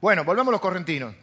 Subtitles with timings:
[0.00, 1.14] Bueno, volvemos a los correntinos.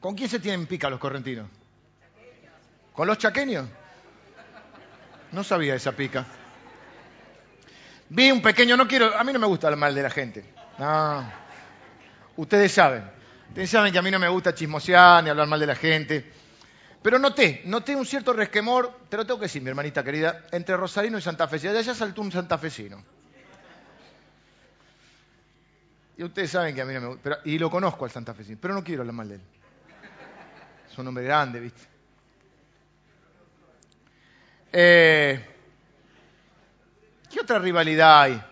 [0.00, 1.48] ¿Con quién se tienen pica los correntinos?
[2.92, 3.66] ¿Con los chaqueños?
[5.32, 6.26] No sabía esa pica.
[8.08, 10.44] Vi un pequeño, no quiero, a mí no me gusta el mal de la gente.
[10.78, 11.24] No.
[12.36, 13.10] Ustedes saben.
[13.48, 16.32] Ustedes saben que a mí no me gusta chismosear ni hablar mal de la gente.
[17.02, 20.76] Pero noté, noté un cierto resquemor, te lo tengo que decir, mi hermanita querida, entre
[20.76, 21.58] Rosarino y Santa Fe.
[21.58, 23.02] De allá saltó un santafesino.
[26.16, 27.40] Y ustedes saben que a mí no me gusta.
[27.44, 29.40] y lo conozco al santafesino, pero no quiero hablar mal de él.
[30.90, 31.82] Es un hombre grande, ¿viste?
[34.72, 35.44] Eh,
[37.30, 38.42] ¿Qué otra rivalidad hay?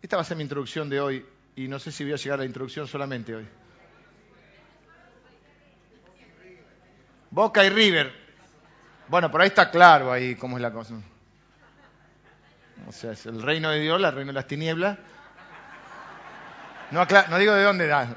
[0.00, 1.26] Esta va a ser mi introducción de hoy
[1.56, 3.46] y no sé si voy a llegar a la introducción solamente hoy.
[7.30, 8.12] Boca y River.
[9.08, 10.94] Bueno, por ahí está claro ahí cómo es la cosa.
[12.86, 14.98] O sea, es el reino de Dios, el reino de las tinieblas.
[16.90, 17.06] No,
[17.38, 18.16] digo de dónde da.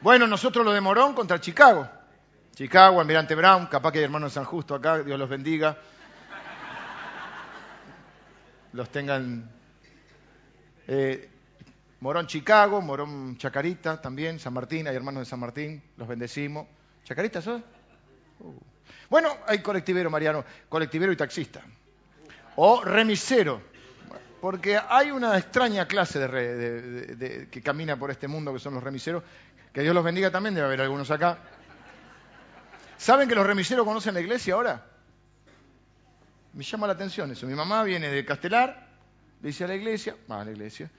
[0.00, 1.88] Bueno, nosotros lo de Morón contra Chicago.
[2.54, 5.76] Chicago, Almirante Brown, capaz que hay hermanos de San Justo acá, Dios los bendiga.
[8.72, 9.50] Los tengan.
[10.88, 11.30] Eh,
[12.00, 16.66] Morón Chicago, Morón Chacarita también, San Martín, hay hermanos de San Martín, los bendecimos.
[17.04, 17.62] ¿Chacarita sos?
[18.40, 18.52] Uh.
[19.08, 21.62] Bueno, hay colectivero, Mariano, colectivero y taxista.
[22.56, 23.62] O remisero,
[24.46, 29.24] porque hay una extraña clase de, que camina por este mundo que son los remiseros,
[29.72, 31.38] que Dios los bendiga también, debe haber algunos acá.
[32.96, 34.86] ¿Saben que los remiseros conocen la iglesia ahora?
[36.52, 37.44] Me llama la atención eso.
[37.48, 38.86] Mi mamá viene de Castelar,
[39.42, 40.92] le dice a la iglesia, va a la iglesia.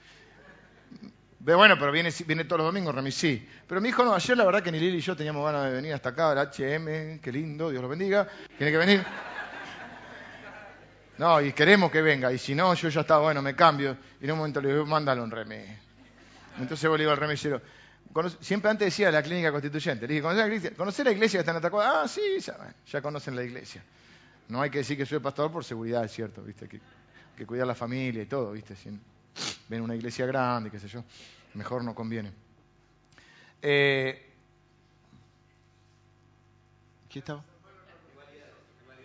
[1.40, 3.48] Bueno, pero viene, viene todos los domingos, remisí.
[3.66, 5.72] Pero mi hijo no, ayer la verdad que ni Lili y yo teníamos ganas de
[5.72, 8.28] venir hasta acá, el HM, qué lindo, Dios lo bendiga.
[8.58, 9.06] Tiene que venir.
[11.18, 12.32] No, y queremos que venga.
[12.32, 13.98] Y si no, yo ya estaba, bueno, me cambio.
[14.22, 15.68] Y en un momento le digo, mándalo un remis.
[16.60, 17.18] Entonces vos le al
[18.40, 20.08] siempre antes decía la clínica constituyente.
[20.08, 20.76] Le dije, ¿conocer la iglesia?
[20.76, 21.74] ¿Conocer la iglesia que está en?
[21.82, 23.84] Ah, sí, ya, conocen la iglesia.
[24.50, 26.68] No hay que decir que soy pastor por seguridad, es cierto, ¿viste?
[26.68, 26.80] Que,
[27.36, 28.76] que cuidar la familia y todo, ¿viste?
[28.76, 28.90] Si
[29.68, 31.04] ven una iglesia grande, qué sé yo,
[31.54, 32.32] mejor no conviene.
[33.62, 34.34] Eh,
[37.10, 37.44] ¿Qué estaba?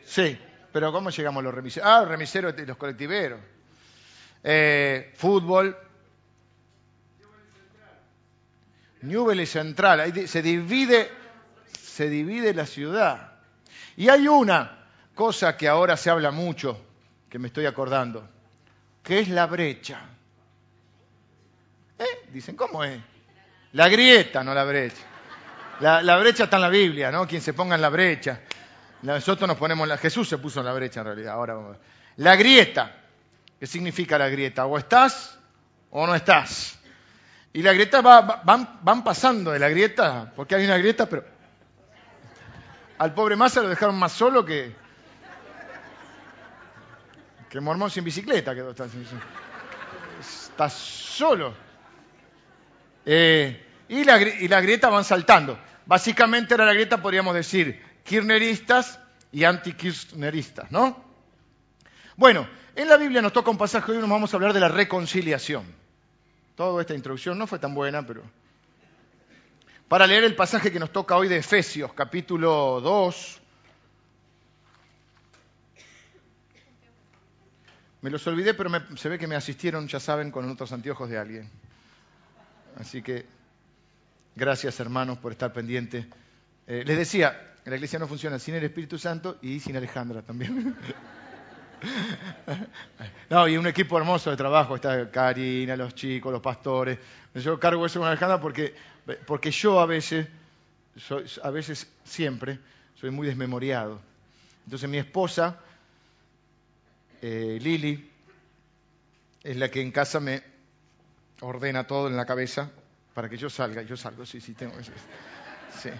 [0.05, 0.39] Sí,
[0.72, 1.88] pero ¿cómo llegamos a los remiseros?
[1.88, 3.41] Ah, los remiseros y los colectiveros.
[4.43, 5.77] Eh, fútbol,
[9.03, 11.11] Newell Central, ahí se divide,
[11.81, 13.32] se divide la ciudad.
[13.97, 16.81] Y hay una cosa que ahora se habla mucho,
[17.28, 18.28] que me estoy acordando,
[19.03, 20.00] que es la brecha.
[21.99, 22.28] ¿Eh?
[22.32, 23.00] Dicen, ¿cómo es?
[23.72, 25.03] La grieta, no la brecha.
[25.81, 27.27] La, brecha está en la Biblia, ¿no?
[27.27, 28.41] Quien se ponga en la brecha.
[29.03, 29.99] Nosotros nos ponemos la...
[29.99, 31.35] Jesús se puso en la brecha en realidad.
[31.35, 31.77] Ahora vamos
[32.17, 32.97] La grieta.
[33.59, 34.67] ¿Qué significa la grieta?
[34.67, 35.39] O estás
[35.91, 36.79] o no estás.
[37.53, 41.25] Y la grieta va, van, pasando de la grieta, porque hay una grieta, pero
[42.99, 44.75] al pobre Massa lo dejaron más solo que,
[47.51, 48.55] que Mormón sin bicicleta.
[48.55, 48.75] Quedó,
[50.21, 51.55] está solo.
[53.05, 55.59] Eh, y, la, y la grieta van saltando.
[55.85, 58.99] Básicamente era la grieta, podríamos decir, kirchneristas
[59.31, 61.03] y anti-kirchneristas, ¿no?
[62.17, 64.69] Bueno, en la Biblia nos toca un pasaje hoy nos vamos a hablar de la
[64.69, 65.65] reconciliación.
[66.57, 68.23] Toda esta introducción no fue tan buena, pero...
[69.89, 73.41] Para leer el pasaje que nos toca hoy de Efesios, capítulo 2.
[78.01, 81.19] Me los olvidé, pero se ve que me asistieron, ya saben, con otros anteojos de
[81.19, 81.51] alguien.
[82.79, 83.27] Así que
[84.35, 86.07] gracias hermanos por estar pendientes.
[86.67, 90.77] Eh, les decía, la iglesia no funciona sin el Espíritu Santo y sin Alejandra también.
[93.28, 96.97] No, y un equipo hermoso de trabajo, está Karina, los chicos, los pastores.
[97.34, 98.75] Yo cargo eso con Alejandra porque,
[99.27, 100.28] porque yo a veces,
[101.43, 102.61] a veces siempre,
[103.00, 104.00] soy muy desmemoriado.
[104.65, 105.59] Entonces mi esposa,
[107.21, 108.11] eh, Lili,
[109.43, 110.43] es la que en casa me
[111.41, 112.70] ordena todo en la cabeza
[113.14, 113.82] para que yo salga.
[113.82, 114.75] Yo salgo, sí, sí, tengo
[115.82, 115.91] Sí.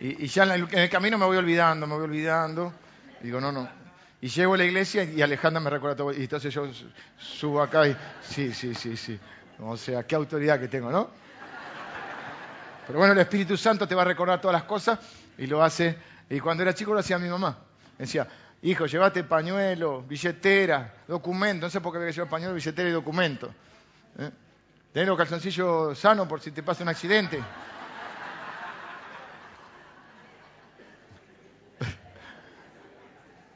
[0.00, 2.72] Y, ya en el camino me voy olvidando, me voy olvidando.
[3.20, 3.68] Digo, no, no,
[4.22, 6.12] y llego a la iglesia y Alejandra me recuerda todo.
[6.12, 6.68] Y entonces yo
[7.18, 9.18] subo acá y sí, sí, sí, sí.
[9.58, 11.10] O sea, qué autoridad que tengo, ¿no?
[12.86, 15.00] Pero bueno, el Espíritu Santo te va a recordar todas las cosas
[15.36, 15.98] y lo hace.
[16.30, 17.58] Y cuando era chico lo hacía mi mamá.
[17.98, 18.28] Decía,
[18.62, 21.66] hijo, llévate pañuelo, billetera, documento.
[21.66, 23.52] No sé por qué había que llevar pañuelo, billetera y documento.
[24.18, 24.30] ¿Eh?
[24.92, 27.40] Tenés los calzoncillos sanos por si te pasa un accidente.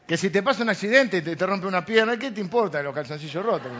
[0.06, 2.82] Que si te pasa un accidente y te, te rompe una pierna, ¿qué te importa
[2.82, 3.73] los calzoncillos rotos?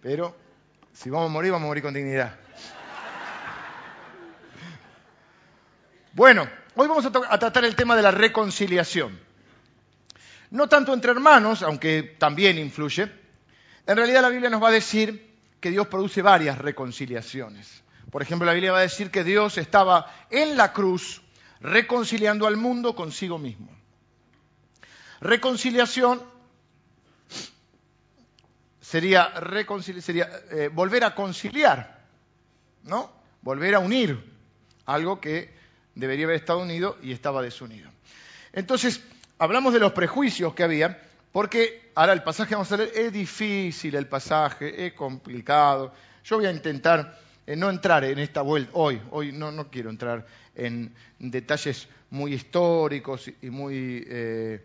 [0.00, 0.36] Pero
[0.92, 2.36] si vamos a morir, vamos a morir con dignidad.
[6.12, 9.18] Bueno, hoy vamos a, tratar el tema de la reconciliación.
[10.50, 13.10] No tanto entre hermanos, aunque también influye.
[13.86, 15.33] En realidad la Biblia nos va a decir
[15.64, 17.82] que Dios produce varias reconciliaciones.
[18.10, 21.22] Por ejemplo, la Biblia va a decir que Dios estaba en la cruz
[21.60, 23.74] reconciliando al mundo consigo mismo.
[25.22, 26.22] Reconciliación
[28.78, 29.32] sería,
[30.50, 32.04] eh, volver a conciliar,
[32.82, 33.10] ¿no?
[33.40, 34.22] Volver a unir
[34.84, 35.56] algo que
[35.94, 37.90] debería haber estado unido y estaba desunido.
[38.52, 39.02] Entonces,
[39.38, 41.02] hablamos de los prejuicios que había,
[41.34, 45.92] porque ahora el pasaje vamos a leer es difícil, el pasaje es complicado.
[46.22, 49.90] Yo voy a intentar eh, no entrar en esta vuelta hoy, hoy no, no quiero
[49.90, 54.04] entrar en detalles muy históricos y muy...
[54.06, 54.64] Eh,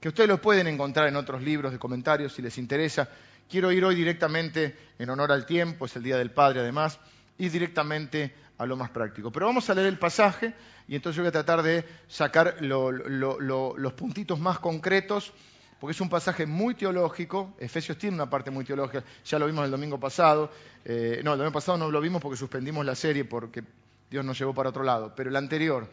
[0.00, 3.06] que ustedes lo pueden encontrar en otros libros de comentarios si les interesa.
[3.46, 6.98] Quiero ir hoy directamente, en honor al tiempo, es el Día del Padre además,
[7.36, 9.30] y directamente a lo más práctico.
[9.30, 10.54] Pero vamos a leer el pasaje
[10.88, 15.34] y entonces yo voy a tratar de sacar los puntitos más concretos,
[15.82, 17.56] porque es un pasaje muy teológico.
[17.58, 20.48] Efesios tiene una parte muy teológica, ya lo vimos el domingo pasado.
[20.84, 23.64] Eh, no, el domingo pasado no lo vimos porque suspendimos la serie, porque
[24.08, 25.88] Dios nos llevó para otro lado, pero el anterior.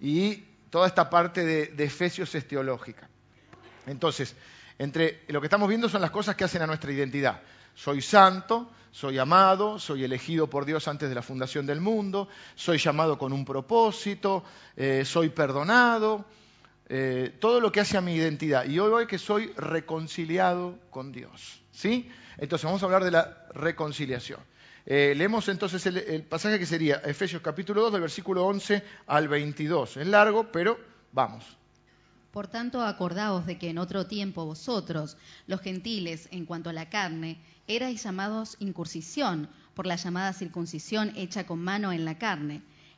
[0.00, 0.36] Y
[0.70, 3.08] toda esta parte de, Efesios es teológica.
[3.88, 4.36] Entonces,
[4.78, 7.42] entre lo que estamos viendo son las cosas que hacen a nuestra identidad.
[7.74, 12.78] Soy santo, soy amado, soy elegido por Dios antes de la fundación del mundo, soy
[12.78, 14.44] llamado con un propósito,
[14.76, 16.26] eh, soy perdonado,
[16.94, 18.66] eh, todo lo que hace a mi identidad.
[18.66, 21.62] Y hoy voy que soy reconciliado con Dios.
[21.70, 22.10] ¿Sí?
[22.36, 24.40] Entonces vamos a hablar de la reconciliación.
[24.84, 29.96] Eh, leemos entonces el, pasaje que sería Efesios capítulo 2, del versículo 11 al 22.
[29.96, 30.78] Es largo, pero
[31.12, 31.56] vamos.
[32.30, 35.16] Por tanto, acordaos de que en otro tiempo vosotros,
[35.46, 41.46] los gentiles, en cuanto a la carne, erais llamados incursión por la llamada circuncisión hecha
[41.46, 42.60] con mano en la carne.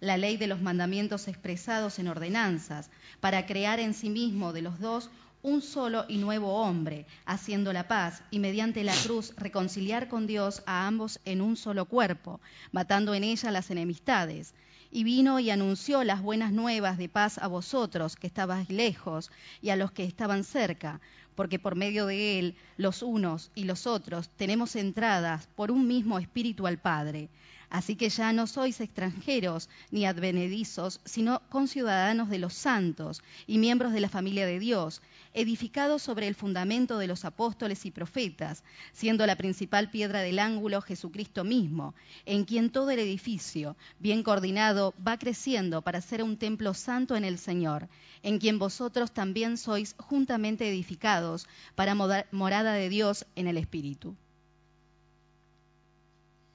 [0.00, 2.90] la ley de los mandamientos expresados en ordenanzas,
[3.20, 5.10] para crear en sí mismo de los dos
[5.42, 10.62] un solo y nuevo hombre, haciendo la paz y mediante la cruz reconciliar con Dios
[10.66, 12.40] a ambos en un solo cuerpo,
[12.72, 14.54] matando en ella las enemistades
[14.90, 19.30] y vino y anunció las buenas nuevas de paz a vosotros que estabais lejos
[19.60, 21.00] y a los que estaban cerca,
[21.34, 26.18] porque por medio de él los unos y los otros tenemos entradas por un mismo
[26.18, 27.28] espíritu al Padre.
[27.70, 33.92] Así que ya no sois extranjeros ni advenedizos, sino conciudadanos de los santos y miembros
[33.92, 35.02] de la familia de Dios,
[35.34, 40.80] edificados sobre el fundamento de los apóstoles y profetas, siendo la principal piedra del ángulo
[40.80, 41.94] Jesucristo mismo,
[42.24, 47.24] en quien todo el edificio, bien coordinado, va creciendo para ser un templo santo en
[47.24, 47.88] el Señor,
[48.22, 54.16] en quien vosotros también sois juntamente edificados para morada de Dios en el Espíritu.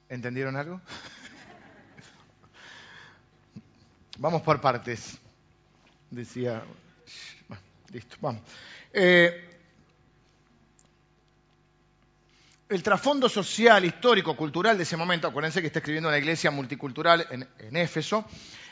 [0.08, 0.80] ¿Entendieron algo?
[4.18, 5.18] vamos por partes.
[6.10, 6.62] Decía,
[7.90, 8.42] listo, vamos.
[8.92, 9.50] Eh,
[12.68, 17.26] el trasfondo social, histórico, cultural de ese momento, acuérdense que está escribiendo una iglesia multicultural
[17.30, 18.24] en, en Éfeso,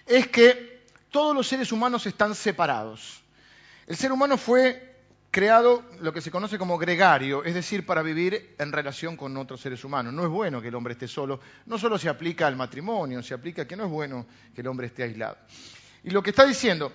[0.07, 3.23] es que todos los seres humanos están separados.
[3.87, 4.92] El ser humano fue
[5.33, 9.63] creado lo que se conoce como gregario, es decir, para vivir en relación con otros
[9.63, 10.13] seres humanos.
[10.13, 13.33] No es bueno que el hombre esté solo, no solo se aplica al matrimonio, se
[13.33, 15.39] aplica que no es bueno que el hombre esté aislado.
[16.05, 16.93] Y lo que está diciendo,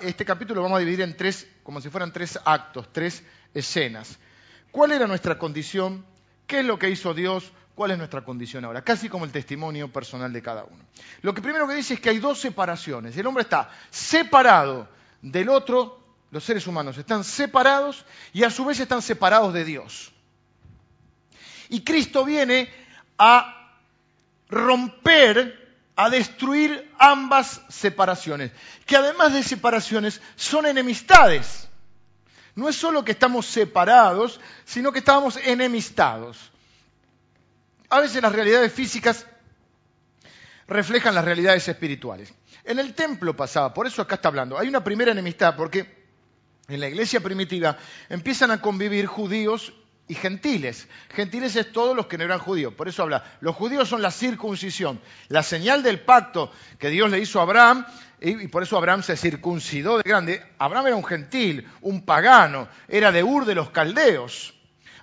[0.00, 4.16] este capítulo lo vamos a dividir en tres, como si fueran tres actos, tres escenas.
[4.70, 6.06] ¿Cuál era nuestra condición?
[6.46, 7.50] ¿Qué es lo que hizo Dios?
[7.74, 8.82] ¿Cuál es nuestra condición ahora?
[8.82, 10.84] Casi como el testimonio personal de cada uno.
[11.22, 13.16] Lo que primero que dice es que hay dos separaciones.
[13.16, 14.88] El hombre está separado
[15.20, 20.12] del otro los seres humanos están separados y a su vez están separados de Dios.
[21.68, 22.68] Y Cristo viene
[23.18, 23.72] a
[24.48, 28.52] romper, a destruir ambas separaciones,
[28.84, 31.68] que además de separaciones son enemistades.
[32.54, 36.50] No es solo que estamos separados, sino que estamos enemistados.
[37.88, 39.26] A veces las realidades físicas
[40.66, 42.32] reflejan las realidades espirituales.
[42.64, 45.95] En el templo pasaba, por eso acá está hablando, hay una primera enemistad, porque
[46.68, 47.76] en la iglesia primitiva
[48.08, 49.72] empiezan a convivir judíos
[50.08, 50.88] y gentiles.
[51.10, 52.74] Gentiles es todos los que no eran judíos.
[52.74, 57.18] Por eso habla, los judíos son la circuncisión, la señal del pacto que Dios le
[57.18, 57.86] hizo a Abraham,
[58.20, 60.42] y, por eso Abraham se circuncidó de grande.
[60.58, 64.54] Abraham era un gentil, un pagano, era de Ur de los caldeos.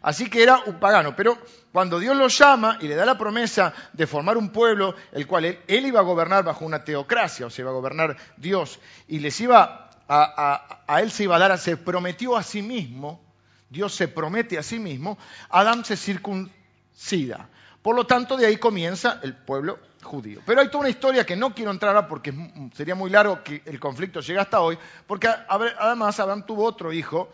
[0.02, 1.16] Así que era un pagano.
[1.16, 1.38] Pero
[1.72, 5.46] cuando Dios lo llama y le da la promesa de formar un pueblo, el cual
[5.46, 9.40] él, iba a gobernar bajo una teocracia, o se iba a gobernar Dios, y les
[9.40, 13.22] iba a, él se iba a dar, se prometió a sí mismo,
[13.70, 15.18] Dios se promete a sí mismo,
[15.50, 17.50] Adán se circuncida.
[17.82, 20.42] Por lo tanto, de ahí comienza el pueblo judío.
[20.46, 22.34] Pero hay toda una historia que no quiero entrar a porque
[22.74, 27.30] sería muy largo que el conflicto llegue hasta hoy, porque además Adán tuvo otro hijo,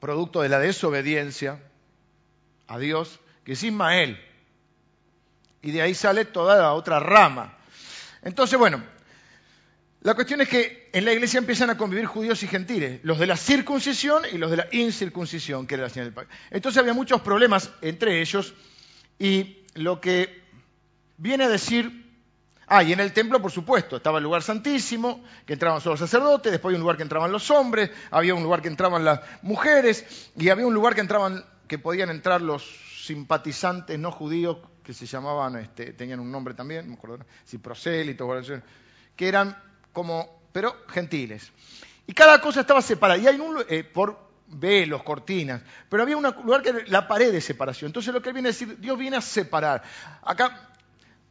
[0.00, 1.60] producto de la desobediencia
[2.66, 4.18] a Dios, que es Ismael.
[5.62, 7.56] Y de ahí sale toda la otra rama.
[8.22, 8.82] Entonces, bueno,
[10.04, 13.26] la cuestión es que en la iglesia empiezan a convivir judíos y gentiles, los de
[13.26, 16.34] la circuncisión y los de la incircuncisión, que era la señal del pacto.
[16.50, 18.52] Entonces había muchos problemas entre ellos
[19.18, 20.42] y lo que
[21.16, 22.04] viene a decir,
[22.66, 26.00] ah, y en el templo, por supuesto, estaba el lugar santísimo, que entraban solo los
[26.00, 30.30] sacerdotes, después un lugar que entraban los hombres, había un lugar que entraban las mujeres
[30.36, 32.62] y había un lugar que entraban, que podían entrar los
[33.06, 38.52] simpatizantes no judíos que se llamaban, este, tenían un nombre también, me acuerdo, si prosélitos,
[39.16, 39.56] que eran
[39.94, 41.50] como, pero gentiles.
[42.06, 43.18] Y cada cosa estaba separada.
[43.18, 47.40] Y hay un, eh, por velos, cortinas, pero había un lugar que la pared de
[47.40, 47.88] separación.
[47.88, 49.82] Entonces lo que viene a decir, Dios viene a separar.
[50.22, 50.68] Acá,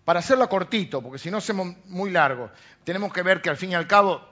[0.03, 2.49] para hacerlo cortito, porque si no hacemos muy largo,
[2.83, 4.27] tenemos que ver que al fin y al cabo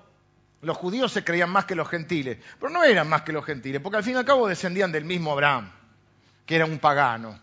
[0.62, 3.82] los judíos se creían más que los gentiles, pero no eran más que los gentiles,
[3.82, 5.72] porque al fin y al cabo descendían del mismo Abraham,
[6.46, 7.40] que era un pagano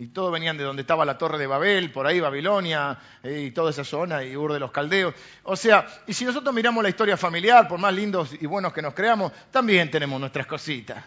[0.00, 3.50] y todos venían de donde estaba la torre de Babel, por ahí Babilonia eh, y
[3.50, 5.14] toda esa zona, y Ur de los Caldeos.
[5.42, 8.80] O sea, y si nosotros miramos la historia familiar, por más lindos y buenos que
[8.80, 11.04] nos creamos, también tenemos nuestras cositas.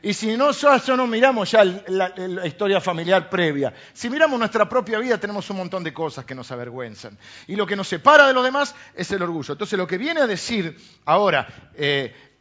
[0.00, 3.74] Y si no, solo no miramos ya la, la, historia familiar previa.
[3.92, 7.18] Si miramos nuestra propia vida, tenemos un montón de cosas que nos avergüenzan.
[7.46, 9.52] Y lo que nos separa de los demás es el orgullo.
[9.52, 12.33] Entonces, lo que viene a decir ahora, eh,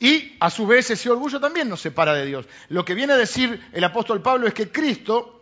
[0.00, 2.46] y a su vez ese orgullo también nos separa de Dios.
[2.68, 5.37] Lo que viene a decir el apóstol Pablo es que Cristo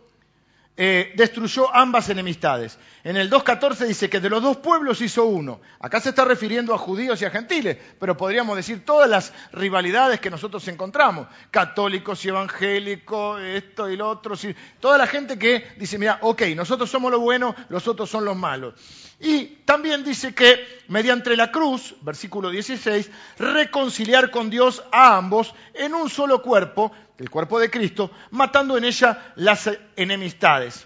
[0.79, 2.77] eh, destruyó ambas enemistades.
[3.03, 5.59] En el 2.14 dice que de los dos pueblos hizo uno.
[5.79, 10.19] Acá se está refiriendo a judíos y a gentiles, pero podríamos decir todas las rivalidades
[10.19, 11.27] que nosotros encontramos.
[11.49, 14.35] Católicos y evangélicos, esto y lo otro.
[14.79, 18.37] Toda la gente que dice, mira, ok, nosotros somos los buenos, los otros son los
[18.37, 18.75] malos.
[19.19, 25.95] Y también dice que mediante la cruz, versículo 16, reconciliar con Dios a ambos en
[25.95, 30.85] un solo cuerpo, el cuerpo de Cristo, matando en ella las enemistades.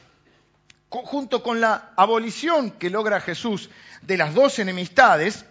[0.90, 3.70] Junto con la abolición que logra Jesús
[4.02, 5.46] de las dos enemistades,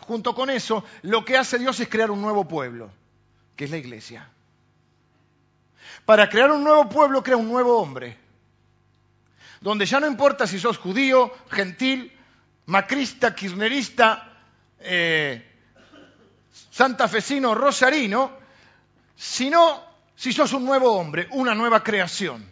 [0.00, 2.90] junto con eso, lo que hace Dios es crear un nuevo pueblo,
[3.54, 4.28] que es la iglesia.
[6.06, 8.22] Para crear un nuevo pueblo, crea un nuevo hombre
[9.62, 12.12] donde ya no importa si sos judío, gentil,
[12.66, 14.36] macrista, kirchnerista,
[14.80, 15.40] eh,
[16.70, 18.32] santafesino, rosarino,
[19.14, 19.91] sino
[20.22, 22.48] si sos un nuevo hombre, una nueva creación.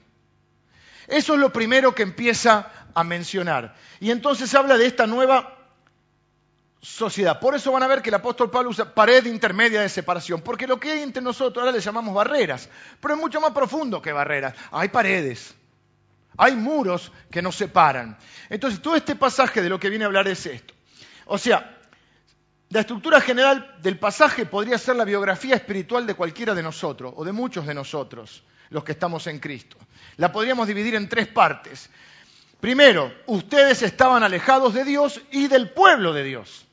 [1.07, 3.77] Eso es lo primero que empieza a mencionar.
[4.01, 5.57] Y entonces habla de esta nueva
[6.81, 7.39] sociedad.
[7.39, 10.67] Por eso van a ver que el apóstol Pablo usa pared intermedia de separación, porque
[10.67, 12.69] lo que hay entre nosotros ahora le llamamos barreras,
[13.01, 14.53] pero es mucho más profundo que barreras.
[14.73, 15.55] Hay paredes.
[16.39, 18.19] Hay muros que nos separan.
[18.49, 20.75] Entonces, todo este pasaje de lo que viene a hablar es esto.
[21.27, 21.80] O sea,
[22.71, 27.25] la estructura general del pasaje podría ser la biografía espiritual de cualquiera de nosotros, o
[27.25, 29.77] de muchos de nosotros, los que estamos en Cristo.
[30.17, 31.91] La podríamos dividir en tres partes.
[32.61, 36.65] Primero, ustedes estaban alejados de Dios y del pueblo de Dios.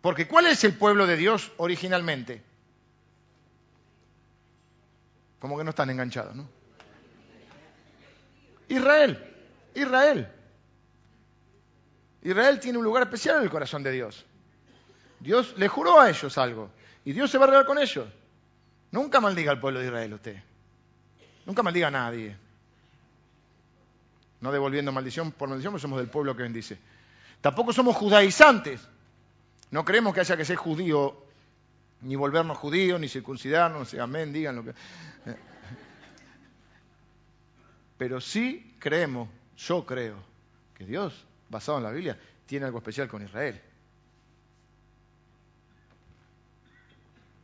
[0.00, 2.42] Porque ¿cuál es el pueblo de Dios originalmente?
[5.38, 6.48] Como que no están enganchados, ¿no?
[8.68, 9.22] Israel,
[9.74, 10.28] Israel.
[12.22, 14.24] Israel tiene un lugar especial en el corazón de Dios.
[15.20, 16.70] Dios le juró a ellos algo
[17.04, 18.08] y Dios se va a arreglar con ellos.
[18.90, 20.42] Nunca maldiga al pueblo de Israel usted.
[21.46, 22.36] Nunca maldiga a nadie.
[24.40, 26.78] No devolviendo maldición por maldición, porque somos del pueblo que bendice.
[27.40, 28.80] Tampoco somos judaizantes.
[29.70, 31.24] No creemos que haya que ser judío,
[32.02, 34.74] ni volvernos judíos, ni circuncidarnos, amén, digan lo que
[37.98, 40.16] pero sí creemos, yo creo,
[40.74, 43.60] que Dios, basado en la Biblia, tiene algo especial con Israel.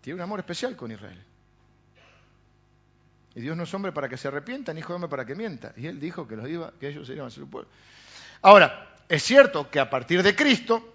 [0.05, 1.19] Tiene un amor especial con Israel.
[3.35, 5.35] Y Dios no es hombre para que se arrepienta, ni hijo de hombre para que
[5.35, 5.73] mienta.
[5.79, 7.71] Y Él dijo que, los iba, que ellos iban a ser pueblo.
[8.43, 10.87] Ahora, es cierto que a partir de Cristo,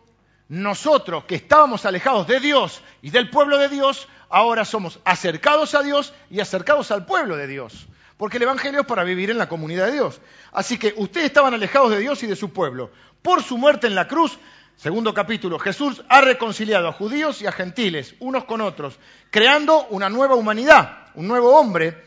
[0.50, 5.82] nosotros que estábamos alejados de Dios y del pueblo de Dios, ahora somos acercados a
[5.82, 7.88] Dios y acercados al pueblo de Dios.
[8.16, 10.22] Porque el Evangelio es para vivir en la comunidad de Dios.
[10.52, 12.92] Así que ustedes estaban alejados de Dios y de su pueblo.
[13.24, 14.38] Por su muerte en la cruz,
[14.80, 18.98] segundo capítulo, Jesús ha reconciliado a judíos y a gentiles, unos con otros,
[19.30, 22.02] creando una nueva humanidad, un nuevo hombre,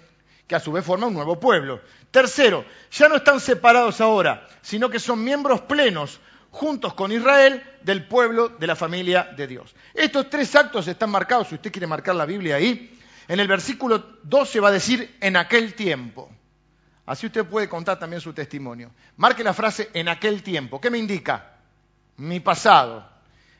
[0.46, 1.82] que a su vez forma un nuevo pueblo.
[2.10, 6.18] Tercero, ya no están separados ahora, sino que son miembros plenos,
[6.50, 9.74] juntos con Israel, del pueblo de la familia de Dios.
[9.92, 12.98] Estos tres actos están marcados, si usted quiere marcar la Biblia ahí,
[13.28, 16.30] en el versículo 12 va a decir en aquel tiempo.
[17.04, 18.92] Así usted puede contar también su testimonio.
[19.16, 20.80] Marque la frase en aquel tiempo.
[20.80, 21.52] ¿Qué me indica?
[22.16, 23.08] Mi pasado.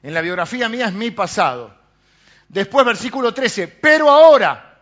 [0.03, 1.75] En la biografía mía es mi pasado.
[2.49, 4.79] Después versículo 13, pero ahora,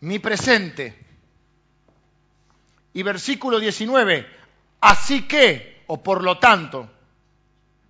[0.00, 1.06] mi presente.
[2.92, 4.26] Y versículo 19,
[4.80, 6.90] así que, o por lo tanto,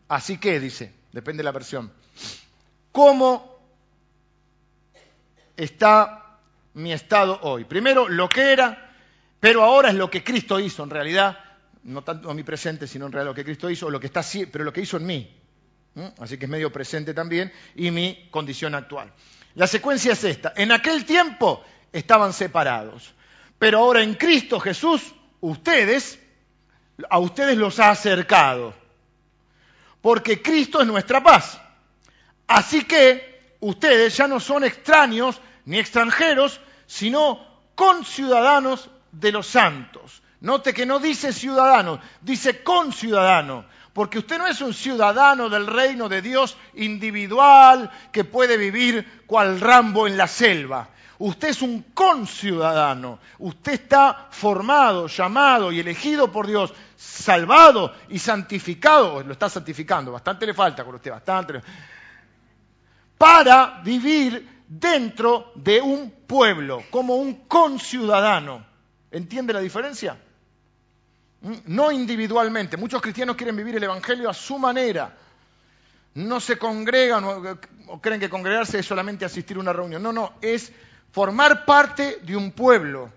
[0.08, 1.92] así que dice, depende de la versión.
[2.92, 3.58] ¿Cómo
[5.58, 6.28] está
[6.74, 7.64] mi estado hoy.
[7.64, 8.92] Primero, lo que era,
[9.40, 11.38] pero ahora es lo que Cristo hizo en realidad,
[11.84, 14.64] no tanto mi presente, sino en realidad lo que Cristo hizo, lo que está, pero
[14.64, 15.36] lo que hizo en mí.
[16.18, 19.12] Así que es medio presente también, y mi condición actual.
[19.54, 20.52] La secuencia es esta.
[20.56, 23.14] En aquel tiempo estaban separados,
[23.58, 26.18] pero ahora en Cristo Jesús, ustedes,
[27.10, 28.74] a ustedes los ha acercado,
[30.00, 31.60] porque Cristo es nuestra paz.
[32.46, 37.44] Así que ustedes ya no son extraños ni extranjeros, sino
[37.74, 40.22] conciudadanos de los santos.
[40.40, 46.08] Note que no dice ciudadano, dice conciudadano, porque usted no es un ciudadano del reino
[46.08, 50.90] de Dios individual que puede vivir cual Rambo en la selva.
[51.20, 53.18] Usted es un conciudadano.
[53.40, 59.24] Usted está formado, llamado y elegido por Dios, salvado y santificado.
[59.24, 61.60] Lo está santificando, bastante le falta con usted, bastante.
[63.16, 68.64] Para vivir dentro de un pueblo, como un conciudadano.
[69.10, 70.16] ¿Entiende la diferencia?
[71.40, 72.76] No individualmente.
[72.76, 75.16] Muchos cristianos quieren vivir el Evangelio a su manera.
[76.14, 77.24] No se congregan
[77.86, 80.02] o creen que congregarse es solamente asistir a una reunión.
[80.02, 80.72] No, no, es
[81.12, 83.10] formar parte de un pueblo.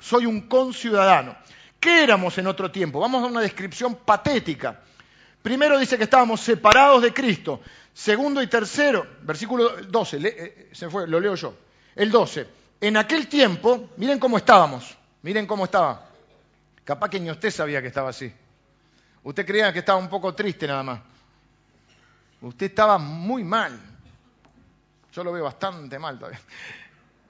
[0.00, 1.36] Soy un conciudadano.
[1.78, 3.00] ¿Qué éramos en otro tiempo?
[3.00, 4.80] Vamos a una descripción patética.
[5.42, 7.60] Primero dice que estábamos separados de Cristo.
[7.92, 11.54] Segundo y tercero, versículo 12, eh, se fue, lo leo yo.
[11.94, 12.46] El 12.
[12.80, 16.08] En aquel tiempo, miren cómo estábamos, miren cómo estaba.
[16.84, 18.32] Capaz que ni usted sabía que estaba así.
[19.22, 21.00] Usted creía que estaba un poco triste nada más.
[22.40, 23.78] Usted estaba muy mal.
[25.12, 26.40] Yo lo veo bastante mal todavía.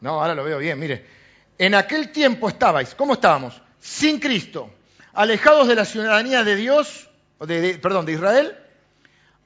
[0.01, 1.07] No, ahora lo veo bien, mire.
[1.59, 3.61] En aquel tiempo estabais, ¿cómo estábamos?
[3.79, 4.71] Sin Cristo,
[5.13, 8.57] alejados de la ciudadanía de Dios, perdón, de Israel,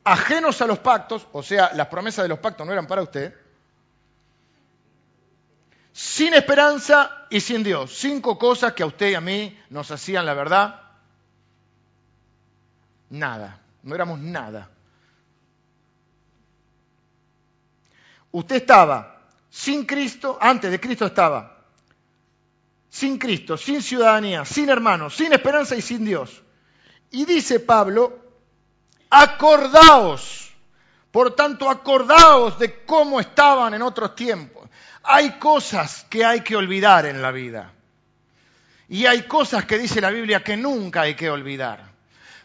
[0.04, 3.34] ajenos a los pactos, o sea, las promesas de los pactos no eran para usted,
[5.96, 7.90] sin esperanza y sin Dios.
[7.96, 10.82] Cinco cosas que a usted y a mí nos hacían, la verdad,
[13.08, 13.62] nada.
[13.82, 14.68] No éramos nada.
[18.30, 21.56] Usted estaba sin Cristo, antes de Cristo estaba
[22.90, 26.42] sin Cristo, sin ciudadanía, sin hermanos, sin esperanza y sin Dios.
[27.10, 28.18] Y dice Pablo,
[29.08, 30.50] acordaos.
[31.10, 34.66] Por tanto, acordaos de cómo estaban en otros tiempos.
[35.06, 37.72] Hay cosas que hay que olvidar en la vida.
[38.88, 41.84] Y hay cosas que dice la Biblia que nunca hay que olvidar.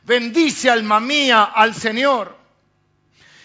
[0.03, 2.37] Bendice alma mía al Señor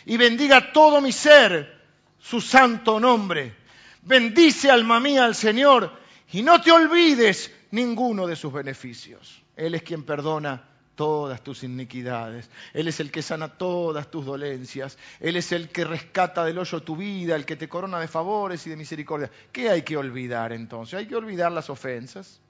[0.07, 1.83] y bendiga todo mi ser
[2.19, 3.55] su santo nombre.
[4.03, 5.93] Bendice alma mía al Señor
[6.33, 9.43] y no te olvides ninguno de sus beneficios.
[9.57, 12.51] Él es quien perdona todas tus iniquidades.
[12.73, 14.99] Él es el que sana todas tus dolencias.
[15.21, 18.67] Él es el que rescata del hoyo tu vida, el que te corona de favores
[18.67, 19.31] y de misericordia.
[19.53, 20.99] ¿Qué hay que olvidar entonces?
[20.99, 22.41] Hay que olvidar las ofensas.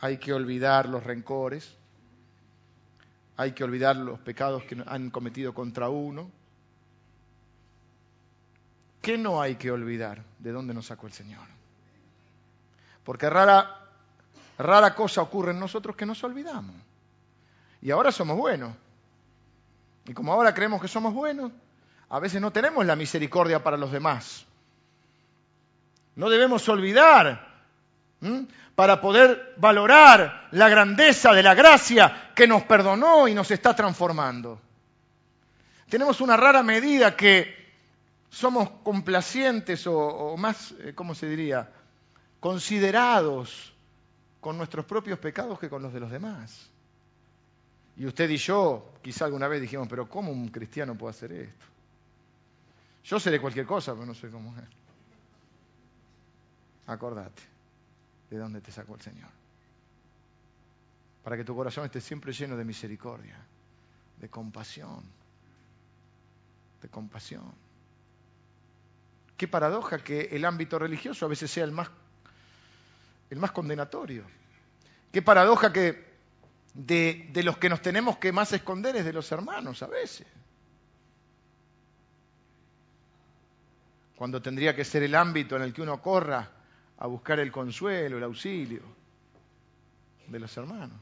[0.00, 1.76] Hay que olvidar los rencores.
[3.36, 6.30] Hay que olvidar los pecados que han cometido contra uno.
[9.02, 10.22] ¿Qué no hay que olvidar?
[10.38, 11.46] ¿De dónde nos sacó el Señor?
[13.04, 13.79] Porque rara
[14.62, 16.74] rara cosa ocurre en nosotros que nos olvidamos.
[17.82, 18.74] Y ahora somos buenos.
[20.06, 21.52] Y como ahora creemos que somos buenos,
[22.08, 24.44] a veces no tenemos la misericordia para los demás.
[26.16, 27.48] No debemos olvidar
[28.74, 34.60] para poder valorar la grandeza de la gracia que nos perdonó y nos está transformando.
[35.88, 37.60] Tenemos una rara medida que
[38.30, 41.70] somos complacientes o, más, eh, ¿cómo se diría?,
[42.38, 43.72] considerados
[44.40, 46.70] con nuestros propios pecados que con los de los demás.
[47.96, 51.66] Y usted y yo, quizá alguna vez dijimos, pero ¿cómo un cristiano puede hacer esto?
[53.04, 54.64] Yo de cualquier cosa, pero no sé cómo es.
[56.86, 57.42] Acordate
[58.30, 59.28] de dónde te sacó el Señor.
[61.22, 63.36] Para que tu corazón esté siempre lleno de misericordia,
[64.18, 65.02] de compasión,
[66.80, 67.52] de compasión.
[69.36, 71.90] Qué paradoja que el ámbito religioso a veces sea el más,
[73.30, 74.24] el más condenatorio.
[75.12, 76.10] Qué paradoja que
[76.74, 80.26] de, los que nos tenemos que más esconder es de los hermanos a veces.
[84.16, 86.50] Cuando tendría que ser el ámbito en el que uno corra
[86.98, 88.82] a buscar el consuelo, el auxilio
[90.26, 90.98] de los hermanos.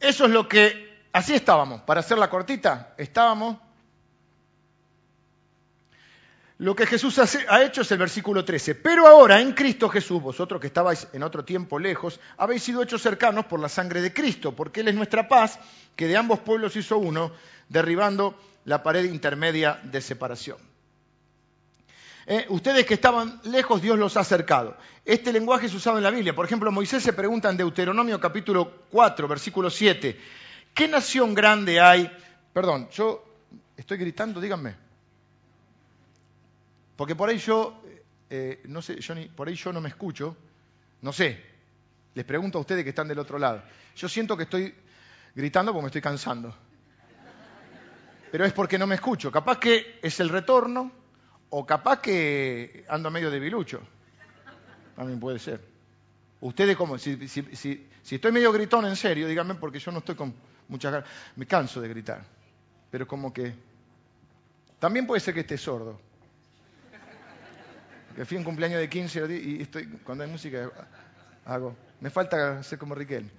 [0.00, 3.56] Eso es lo que, así estábamos, para hacer la cortita, estábamos.
[6.62, 8.76] Lo que Jesús ha hecho es el versículo 13.
[8.76, 13.02] Pero ahora en Cristo Jesús, vosotros que estabais en otro tiempo lejos, habéis sido hechos
[13.02, 15.58] cercanos por la sangre de Cristo, porque Él es nuestra paz,
[15.96, 17.32] que de ambos pueblos hizo uno,
[17.68, 20.58] derribando la pared intermedia de separación.
[22.26, 24.76] Eh, ustedes que estaban lejos, Dios los ha acercado.
[25.04, 26.32] Este lenguaje es usado en la Biblia.
[26.32, 30.16] Por ejemplo, Moisés se pregunta en Deuteronomio capítulo 4, versículo 7,
[30.72, 32.08] ¿qué nación grande hay?
[32.52, 33.24] Perdón, yo
[33.76, 34.91] estoy gritando, díganme.
[36.96, 37.82] Porque por ahí yo,
[38.30, 38.98] eh, no sé,
[39.34, 40.36] por ahí yo no me escucho,
[41.00, 41.52] no sé.
[42.14, 43.62] Les pregunto a ustedes que están del otro lado.
[43.96, 44.74] Yo siento que estoy
[45.34, 46.54] gritando porque me estoy cansando.
[48.30, 49.30] Pero es porque no me escucho.
[49.30, 50.92] Capaz que es el retorno,
[51.54, 53.80] o capaz que ando medio de bilucho.
[54.96, 55.60] También puede ser.
[56.40, 60.34] Ustedes como, si, si, estoy medio gritón en serio, díganme porque yo no estoy con
[60.68, 61.08] muchas ganas.
[61.36, 62.24] Me canso de gritar.
[62.90, 63.54] Pero como que...
[64.78, 66.00] También puede ser que esté sordo.
[68.14, 70.70] Que fui en cumpleaños de 15 y estoy, cuando hay música
[71.44, 71.76] hago.
[72.00, 73.30] Me falta ser como Riquel.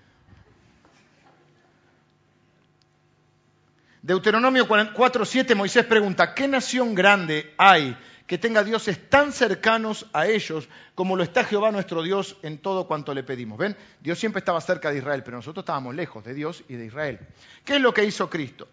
[4.02, 10.68] Deuteronomio 4.7 Moisés pregunta, ¿qué nación grande hay que tenga dioses tan cercanos a ellos
[10.94, 13.58] como lo está Jehová nuestro Dios en todo cuanto le pedimos?
[13.58, 13.78] ¿Ven?
[14.02, 17.20] Dios siempre estaba cerca de Israel, pero nosotros estábamos lejos de Dios y de Israel.
[17.64, 18.68] ¿Qué es lo que hizo Cristo?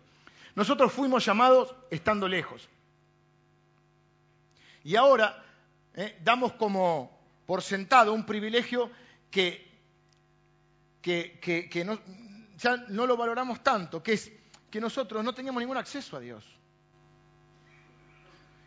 [0.56, 2.68] Nosotros fuimos llamados estando lejos.
[4.82, 5.44] Y ahora
[5.94, 8.90] eh, damos como por sentado un privilegio
[9.30, 9.68] que,
[11.02, 11.98] que, no,
[12.58, 14.30] ya no lo valoramos tanto, que es
[14.70, 16.44] que nosotros no teníamos ningún acceso a Dios.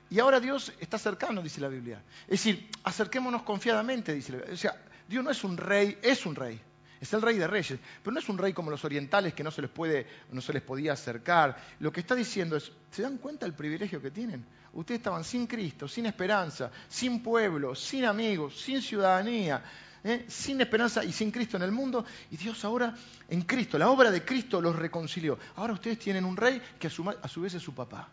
[0.09, 2.03] Y ahora Dios está cercano, dice la Biblia.
[2.23, 4.53] Es decir, acerquémonos confiadamente, dice la Biblia.
[4.53, 6.61] O sea, Dios no es un rey, es un rey.
[7.03, 9.51] Es el rey de reyes, pero no es un rey como los orientales que no
[9.51, 11.57] se les puede, no se les podía acercar.
[11.81, 14.45] Lo que está diciendo es, ¿se dan cuenta del privilegio que tienen?
[14.71, 19.61] Ustedes estaban sin Cristo, sin esperanza, sin pueblo, sin amigos, sin ciudadanía,
[20.01, 20.23] ¿eh?
[20.29, 22.95] sin esperanza y sin Cristo en el mundo, y Dios ahora
[23.27, 25.37] en Cristo, la obra de Cristo los reconcilió.
[25.57, 28.07] Ahora ustedes tienen un rey que a su, a su vez es su papá.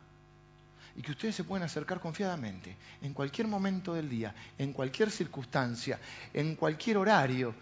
[0.97, 6.01] Y que ustedes se pueden acercar confiadamente en cualquier momento del día, en cualquier circunstancia,
[6.35, 7.55] en cualquier horario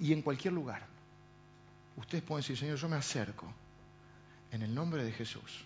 [0.00, 0.86] y en cualquier lugar.
[1.96, 3.52] Ustedes pueden decir, Señor, yo me acerco
[4.50, 5.64] en el nombre de Jesús.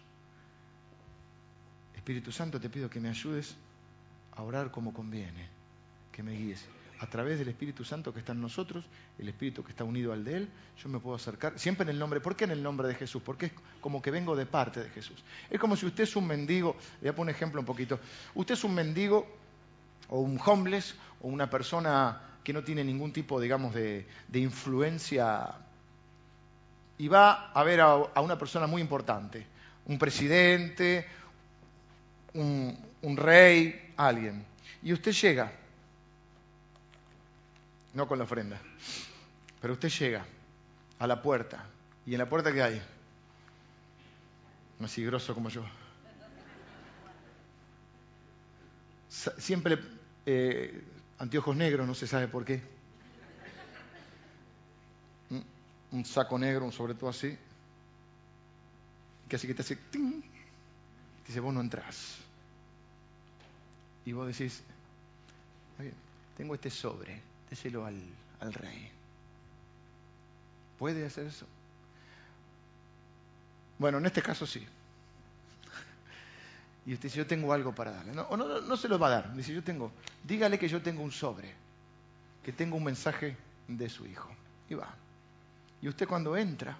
[1.95, 3.57] Espíritu Santo, te pido que me ayudes
[4.33, 5.49] a orar como conviene,
[6.13, 6.67] que me guíes
[7.01, 8.85] a través del Espíritu Santo que está en nosotros,
[9.19, 10.49] el Espíritu que está unido al de Él,
[10.83, 13.23] yo me puedo acercar, siempre en el nombre, ¿por qué en el nombre de Jesús?
[13.25, 15.23] Porque es como que vengo de parte de Jesús.
[15.49, 18.01] Es como si usted es un mendigo, le voy a poner un ejemplo un poquito,
[18.35, 19.27] usted es un mendigo
[20.09, 25.55] o un homeless o una persona que no tiene ningún tipo, digamos, de, influencia
[26.97, 29.47] y va a ver a, una persona muy importante,
[29.87, 31.07] un presidente,
[32.35, 34.45] un rey, alguien,
[34.83, 35.53] y usted llega
[37.95, 38.61] no con la ofrenda.
[39.61, 40.25] Pero usted llega
[40.99, 41.65] a la puerta,
[42.07, 42.83] y en la puerta que hay,
[44.79, 45.65] no así grosso como yo,
[49.09, 49.79] siempre
[50.27, 50.85] eh,
[51.19, 52.63] anteojos negros, no se sabe por qué,
[55.91, 57.37] un saco negro, un sobre todo así,
[59.29, 59.79] que así que te hace,
[61.27, 62.19] dice, vos no entrás.
[64.05, 64.63] Y vos decís,
[66.37, 68.01] tengo este sobre, déselo al,
[68.41, 68.91] al rey.
[70.79, 71.47] ¿Puede hacer eso?
[73.79, 74.67] Bueno, en este caso sí.
[76.89, 78.15] Y usted dice, yo tengo algo para darle.
[78.15, 79.35] No, no, no se lo va a dar.
[79.35, 79.93] Dice, yo tengo,
[80.25, 81.53] dígale que yo tengo un sobre,
[82.43, 84.35] que tengo un mensaje de su hijo.
[84.71, 84.89] Y va.
[85.83, 86.79] Y usted cuando entra,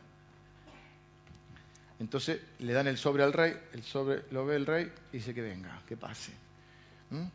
[2.01, 5.35] entonces le dan el sobre al rey, el sobre lo ve el rey y dice
[5.35, 6.33] que venga, que pase.
[7.11, 7.27] ¿Mm?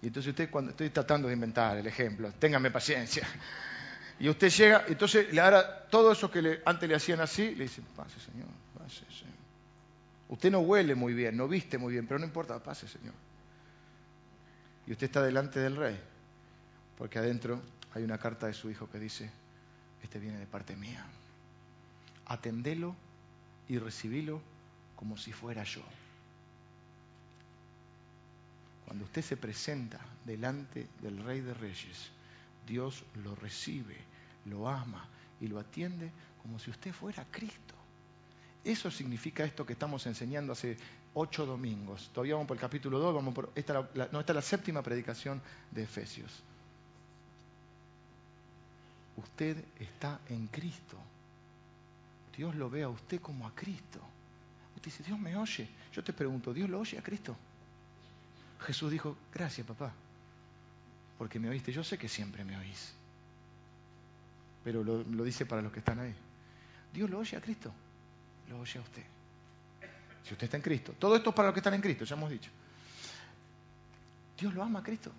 [0.00, 3.28] Y entonces usted, cuando estoy tratando de inventar el ejemplo, téngame paciencia.
[4.18, 7.82] Y usted llega, entonces le hará todo eso que antes le hacían así, le dice,
[7.94, 9.39] pase señor, pase señor.
[10.30, 13.14] Usted no huele muy bien, no viste muy bien, pero no importa, pase señor.
[14.86, 15.98] Y usted está delante del rey,
[16.96, 17.60] porque adentro
[17.92, 19.28] hay una carta de su hijo que dice,
[20.02, 21.04] este viene de parte mía.
[22.26, 22.94] Atendelo
[23.68, 24.40] y recibilo
[24.94, 25.82] como si fuera yo.
[28.84, 32.10] Cuando usted se presenta delante del Rey de Reyes,
[32.66, 33.96] Dios lo recibe,
[34.46, 35.08] lo ama
[35.40, 36.10] y lo atiende
[36.42, 37.79] como si usted fuera Cristo.
[38.64, 40.76] Eso significa esto que estamos enseñando hace
[41.14, 42.10] ocho domingos.
[42.12, 45.40] Todavía vamos por el capítulo 2, vamos por, esta, no, esta es la séptima predicación
[45.70, 46.42] de Efesios.
[49.16, 50.96] Usted está en Cristo.
[52.36, 54.00] Dios lo ve a usted como a Cristo.
[54.76, 55.68] Usted dice, Dios me oye.
[55.92, 57.36] Yo te pregunto, ¿Dios lo oye a Cristo?
[58.60, 59.92] Jesús dijo, gracias papá,
[61.18, 61.72] porque me oíste.
[61.72, 62.94] Yo sé que siempre me oís.
[64.64, 66.14] Pero lo, dice para los que están ahí.
[66.92, 67.72] Dios lo oye a Cristo,
[68.50, 69.04] lo oye a usted.
[70.24, 70.94] Si usted está en Cristo.
[70.98, 72.50] Todo esto es para los que están en Cristo, ya hemos dicho.
[74.38, 75.10] Dios lo ama a Cristo.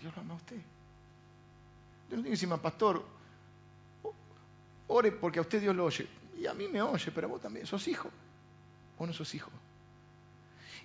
[0.00, 0.56] Dios lo ama a usted.
[2.08, 3.04] Dios no que decir, pastor,
[4.88, 6.08] ore porque a usted Dios lo oye.
[6.38, 7.66] Y a mí me oye, pero a vos también.
[7.66, 8.10] ¿Sos hijo?
[8.98, 9.50] ¿O no sos hijo?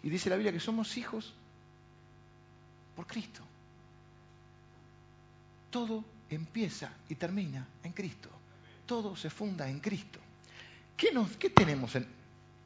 [0.04, 1.34] Y dice la Biblia que somos hijos
[2.95, 3.41] por Cristo.
[5.69, 8.30] Todo empieza y termina en Cristo.
[8.86, 10.19] Todo se funda en Cristo.
[11.00, 12.06] ¿Qué, tenemos en,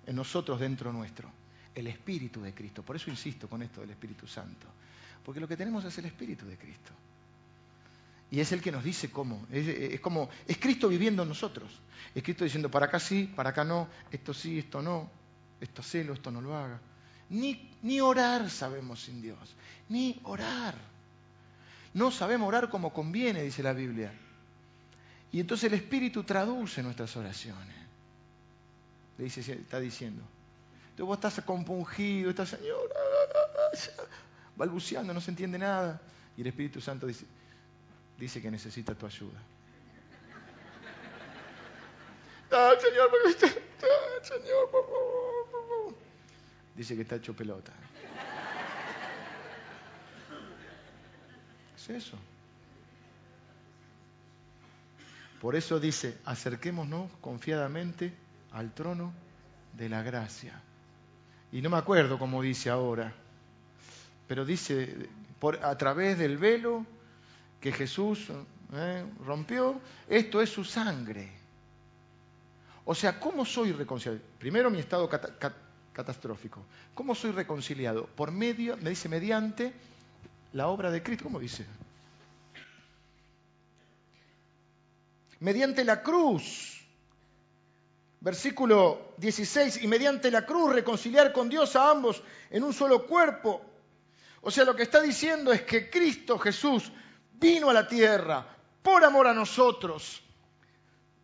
[0.07, 1.29] en nosotros dentro nuestro?
[1.75, 2.81] El Espíritu de Cristo.
[2.81, 4.65] Por eso insisto con esto del Espíritu Santo.
[5.23, 6.91] Porque lo que tenemos es el Espíritu de Cristo.
[8.31, 9.45] Y es el que nos dice cómo.
[9.51, 11.79] Es, como, es Cristo viviendo en nosotros.
[12.15, 15.11] Es Cristo diciendo, para acá sí, para acá no, esto sí, esto no,
[15.61, 16.79] esto hacelo, esto no lo haga.
[17.29, 19.55] Ni, ni orar sabemos sin Dios,
[19.89, 20.75] ni orar.
[21.93, 24.11] No sabemos orar como conviene, dice la Biblia.
[25.31, 27.82] Y entonces el Espíritu traduce nuestras oraciones.
[29.17, 30.23] Le dice, está diciendo.
[30.83, 32.89] Entonces vos estás compungido, estás, Señor,
[34.55, 36.01] balbuceando, no se entiende nada.
[36.37, 37.25] Y el Espíritu Santo dice,
[38.17, 39.39] dice que necesita tu ayuda.
[42.55, 43.09] Ah, Señor,
[44.21, 45.95] Señor, por favor,
[46.75, 47.71] Dice que está hecho pelota.
[51.75, 52.17] Es eso.
[55.41, 58.13] Por eso dice, acerquémonos confiadamente
[58.53, 59.13] al trono
[59.73, 60.61] de la gracia.
[61.51, 63.13] Y no me acuerdo cómo dice ahora,
[64.27, 66.85] pero dice, por, a través del velo
[67.59, 68.27] que Jesús
[68.73, 71.31] eh, rompió, esto es su sangre.
[72.85, 74.23] O sea, ¿cómo soy reconciliado?
[74.39, 75.09] Primero mi estado
[75.93, 76.65] catastrófico.
[76.93, 78.07] ¿Cómo soy reconciliado?
[78.07, 79.73] Por medio, me dice, mediante
[80.51, 81.23] la obra de Cristo.
[81.23, 81.65] ¿Cómo dice?
[85.39, 86.82] Mediante la cruz.
[88.23, 93.61] Versículo 16, y mediante la cruz reconciliar con Dios a ambos en un solo cuerpo.
[94.39, 96.89] O sea, lo que está diciendo es que Cristo Jesús
[97.33, 98.47] vino a la tierra
[98.81, 100.21] por amor a nosotros.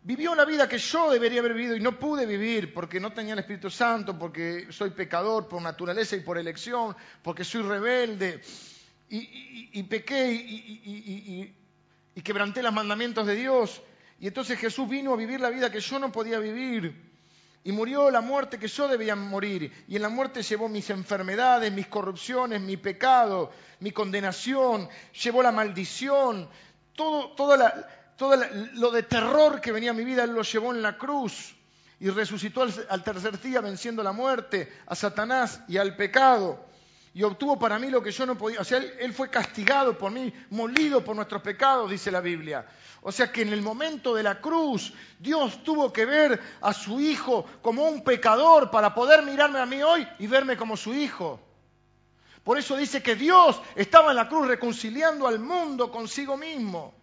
[0.02, 3.32] Vivió una vida que yo debería haber vivido y no pude vivir porque no tenía
[3.32, 8.42] el Espíritu Santo, porque soy pecador por naturaleza y por elección, porque soy rebelde
[9.08, 11.54] y, pequé y,
[12.14, 13.80] y quebranté los mandamientos de Dios.
[14.20, 17.10] Y entonces Jesús vino a vivir la vida que yo no podía vivir.
[17.64, 19.84] Y murió la muerte que yo debía morir.
[19.88, 24.88] Y en la muerte llevó mis enfermedades, mis corrupciones, mi pecado, mi condenación,
[25.22, 26.48] llevó la maldición,
[26.94, 27.56] todo, todo
[28.74, 31.56] lo de terror que venía a mi vida, Él lo llevó en la cruz.
[31.98, 36.69] Y resucitó al, tercer día venciendo la muerte, a Satanás y al pecado.
[37.12, 38.60] Y obtuvo para mí lo que yo no podía.
[38.60, 42.66] O sea, él fue castigado por mí, molido por nuestros pecados, dice la Biblia.
[43.02, 47.00] O sea que en el momento de la cruz Dios tuvo que ver a su
[47.00, 51.40] hijo como un pecador para poder mirarme a mí hoy y verme como su hijo.
[52.44, 56.94] Por eso dice que Dios estaba en la cruz reconciliando al mundo consigo mismo.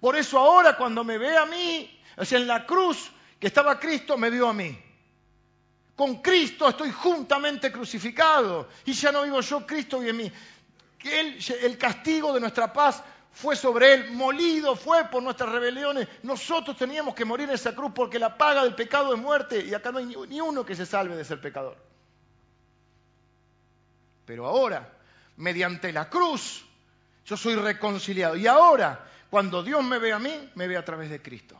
[0.00, 3.80] Por eso ahora cuando me ve a mí, o sea, en la cruz que estaba
[3.80, 4.83] Cristo, me vio a mí.
[5.96, 10.32] Con Cristo estoy juntamente crucificado y ya no vivo yo, Cristo vive en mí.
[11.62, 13.02] el castigo de nuestra paz
[13.34, 16.06] fue sobre él, molido fue por nuestras rebeliones.
[16.22, 19.74] Nosotros teníamos que morir en esa cruz porque la paga del pecado es muerte y
[19.74, 21.76] acá no hay ni uno que se salve de ser pecador.
[24.24, 24.88] Pero ahora,
[25.36, 26.64] mediante la cruz,
[27.26, 28.36] yo soy reconciliado.
[28.36, 31.58] Y ahora, cuando Dios me ve a mí, me ve a través de Cristo.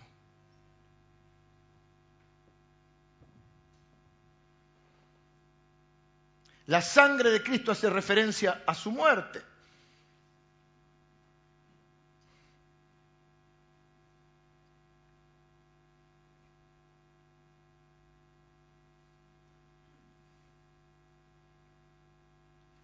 [6.67, 9.43] La sangre de Cristo hace referencia a su muerte.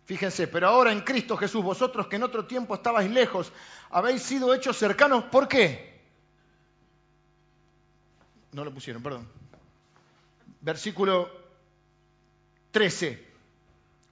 [0.05, 3.53] Fíjense, pero ahora en Cristo Jesús, vosotros que en otro tiempo estabais lejos,
[3.91, 5.25] habéis sido hechos cercanos.
[5.25, 6.01] ¿Por qué?
[8.51, 9.29] No lo pusieron, perdón.
[10.61, 11.31] Versículo
[12.73, 13.30] 13.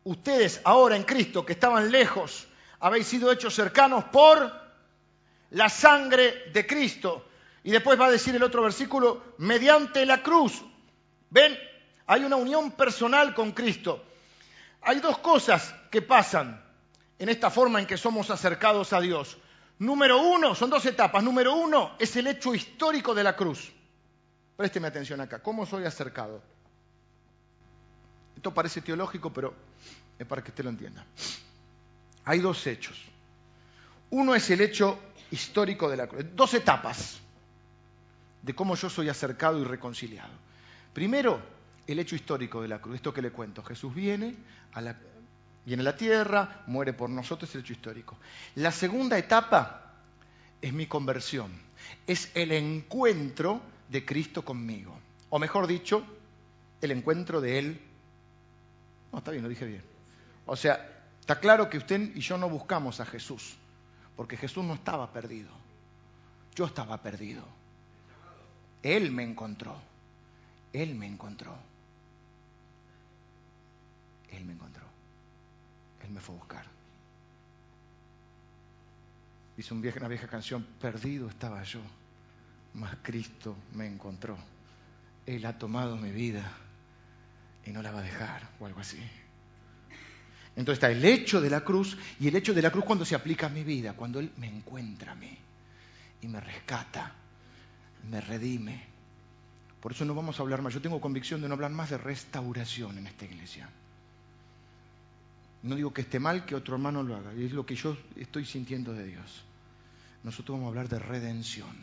[0.08, 2.48] Ustedes ahora en Cristo que estaban lejos,
[2.80, 4.50] habéis sido hechos cercanos por
[5.50, 7.26] la sangre de Cristo.
[7.62, 10.64] Y después va a decir el otro versículo, mediante la cruz.
[11.28, 11.54] ¿Ven?
[12.06, 14.02] Hay una unión personal con Cristo.
[14.80, 16.64] Hay dos cosas que pasan
[17.18, 19.36] en esta forma en que somos acercados a Dios.
[19.78, 21.22] Número uno, son dos etapas.
[21.22, 23.70] Número uno es el hecho histórico de la cruz.
[24.56, 25.42] Présteme atención acá.
[25.42, 26.40] ¿Cómo soy acercado?
[28.36, 29.67] Esto parece teológico, pero
[30.26, 31.04] para que usted lo entienda.
[32.24, 33.02] Hay dos hechos.
[34.10, 34.98] Uno es el hecho
[35.30, 36.24] histórico de la cruz.
[36.34, 37.20] Dos etapas
[38.42, 40.32] de cómo yo soy acercado y reconciliado.
[40.92, 41.40] Primero,
[41.86, 42.96] el hecho histórico de la cruz.
[42.96, 43.62] Esto que le cuento.
[43.62, 44.34] Jesús viene
[44.72, 44.96] a la,
[45.64, 48.16] viene a la tierra, muere por nosotros, es el hecho histórico.
[48.56, 49.92] La segunda etapa
[50.60, 51.50] es mi conversión.
[52.06, 54.98] Es el encuentro de Cristo conmigo.
[55.30, 56.04] O mejor dicho,
[56.80, 57.80] el encuentro de Él.
[59.12, 59.82] No, está bien, lo dije bien.
[60.48, 63.54] O sea, está claro que usted y yo no buscamos a Jesús,
[64.16, 65.50] porque Jesús no estaba perdido.
[66.54, 67.44] Yo estaba perdido.
[68.82, 69.78] Él me encontró.
[70.72, 71.54] Él me encontró.
[74.30, 74.84] Él me encontró.
[76.02, 76.64] Él me fue a buscar.
[79.54, 81.80] Dice una vieja canción, perdido estaba yo,
[82.72, 84.38] mas Cristo me encontró.
[85.26, 86.50] Él ha tomado mi vida
[87.66, 88.98] y no la va a dejar, o algo así.
[90.58, 93.14] Entonces está el hecho de la cruz y el hecho de la cruz cuando se
[93.14, 95.38] aplica a mi vida, cuando Él me encuentra a mí
[96.20, 97.14] y me rescata,
[98.10, 98.84] me redime.
[99.80, 100.74] Por eso no vamos a hablar más.
[100.74, 103.70] Yo tengo convicción de no hablar más de restauración en esta iglesia.
[105.62, 108.44] No digo que esté mal que otro hermano lo haga, es lo que yo estoy
[108.44, 109.44] sintiendo de Dios.
[110.24, 111.76] Nosotros vamos a hablar de redención,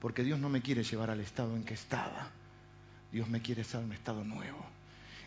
[0.00, 2.30] porque Dios no me quiere llevar al estado en que estaba,
[3.12, 4.64] Dios me quiere estar en un estado nuevo.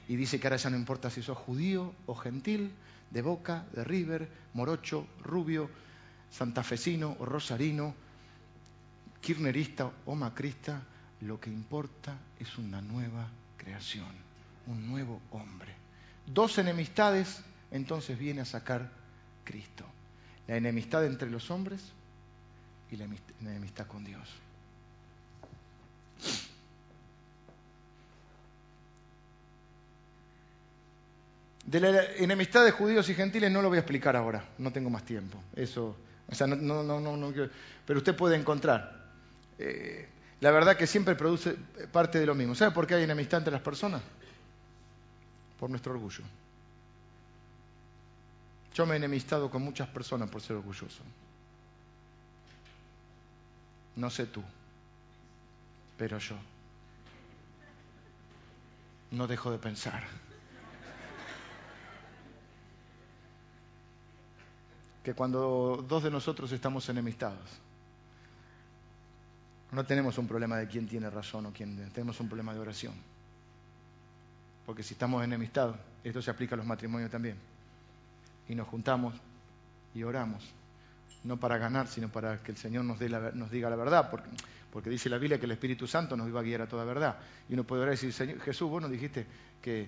[0.08, 2.72] Y dice que ahora ya no importa si sos judío o gentil,
[3.12, 5.70] de Boca, de River, morocho, rubio,
[6.32, 7.96] santafesino o rosarino,
[9.22, 10.82] kirnerista o macrista,
[11.22, 14.12] lo que importa es una nueva creación,
[14.68, 15.74] un nuevo hombre.
[16.28, 17.42] Dos enemistades
[17.72, 18.92] entonces viene a sacar
[19.44, 19.86] Cristo.
[20.48, 21.82] La enemistad entre los hombres
[22.92, 23.08] y la
[23.42, 24.30] enemistad con Dios.
[31.66, 34.90] De la enemistad de judíos y gentiles no lo voy a explicar ahora, no tengo
[34.90, 35.42] más tiempo.
[35.56, 35.96] Eso,
[36.28, 37.34] o sea, no, no, no, no
[37.86, 39.06] pero usted puede encontrar.
[39.58, 40.08] Eh,
[40.42, 41.56] la verdad que siempre produce
[41.92, 42.54] parte de lo mismo.
[42.56, 44.02] ¿Sabe por qué hay enemistad entre las personas?
[45.60, 46.24] Por nuestro orgullo.
[48.74, 51.02] Yo me he enemistado con muchas personas por ser orgulloso.
[53.96, 54.44] No sé tú,
[55.98, 56.36] pero yo
[59.12, 60.04] no dejo de pensar.
[65.06, 67.62] Que cuando dos de nosotros estamos enemistados,
[69.72, 72.96] no tenemos un problema de quién tiene razón o quién, tenemos un problema de oración.
[74.66, 77.38] Porque si estamos enemistados, esto se aplica a los matrimonios también
[78.50, 79.14] y nos juntamos
[79.94, 80.44] y oramos,
[81.24, 84.10] no para ganar, sino para que el Señor nos, dé nos diga la verdad,
[84.72, 87.18] porque, dice la Biblia que el Espíritu Santo nos iba a guiar a toda verdad.
[87.48, 89.28] Y uno puede orar y decir, Señor, Jesús, vos nos dijiste
[89.62, 89.88] que,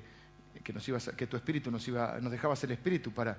[0.64, 3.36] que, nos ibas que tu Espíritu nos, iba, nos dejabas el Espíritu para,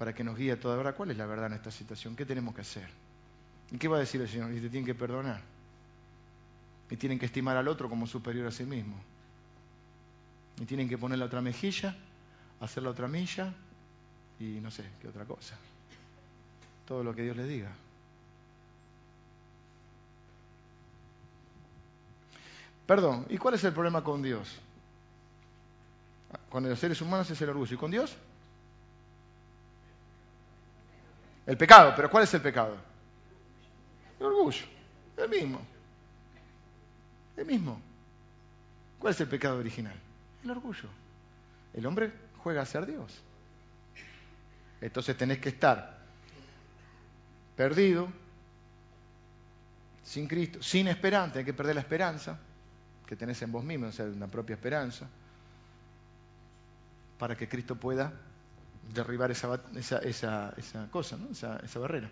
[0.00, 0.94] para que nos guíe a toda verdad.
[0.96, 2.16] ¿Cuál es la verdad en esta situación?
[2.16, 2.88] ¿Qué tenemos que hacer?
[3.70, 4.50] ¿Y qué va a decir el Señor?
[4.50, 5.42] Y te tienen que perdonar.
[6.88, 8.96] Y tienen que estimar al otro como superior a sí mismo.
[10.58, 11.94] Y tienen que poner la otra mejilla,
[12.60, 13.52] hacer la otra milla,
[14.38, 15.54] y no sé, qué otra cosa.
[16.86, 17.70] Todo lo que Dios le diga.
[22.86, 24.48] Perdón, ¿y cuál es el problema con Dios?
[26.48, 27.74] Con los seres humanos es el orgullo.
[27.74, 28.16] ¿Y con Dios?
[31.50, 32.76] El pecado, pero ¿cuál es el pecado?
[34.20, 34.64] El orgullo,
[35.16, 35.60] el mismo.
[37.36, 37.80] El mismo.
[39.00, 39.96] ¿Cuál es el pecado original?
[40.44, 40.88] El orgullo.
[41.74, 42.12] El hombre
[42.44, 43.20] juega a ser Dios.
[44.80, 45.98] Entonces tenés que estar
[47.56, 48.06] perdido,
[50.04, 52.38] sin Cristo, sin esperanza, hay que perder la esperanza
[53.08, 55.08] que tenés en vos mismo, o sea, una propia esperanza,
[57.18, 58.12] para que Cristo pueda
[58.92, 61.30] derribar esa, esa, cosa, ¿no?
[61.30, 62.10] esa, barrera.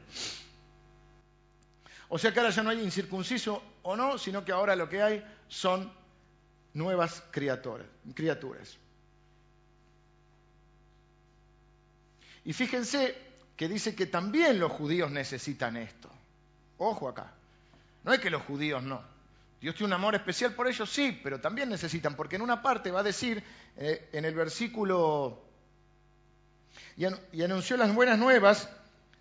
[2.08, 5.02] O sea que ahora ya no hay incircunciso o no, sino que ahora lo que
[5.02, 5.92] hay son
[6.74, 7.86] nuevas criaturas.
[8.14, 8.76] criaturas.
[12.44, 13.14] Y fíjense
[13.56, 16.08] que dice que también los judíos necesitan esto.
[16.78, 17.32] Ojo acá.
[18.04, 19.02] No es que los judíos no.
[19.60, 22.92] Dios tiene un amor especial por ellos, sí, pero también necesitan, porque en una parte
[22.92, 23.42] va a decir
[23.76, 25.42] eh, en el versículo,
[26.98, 28.68] y, anunció las buenas nuevas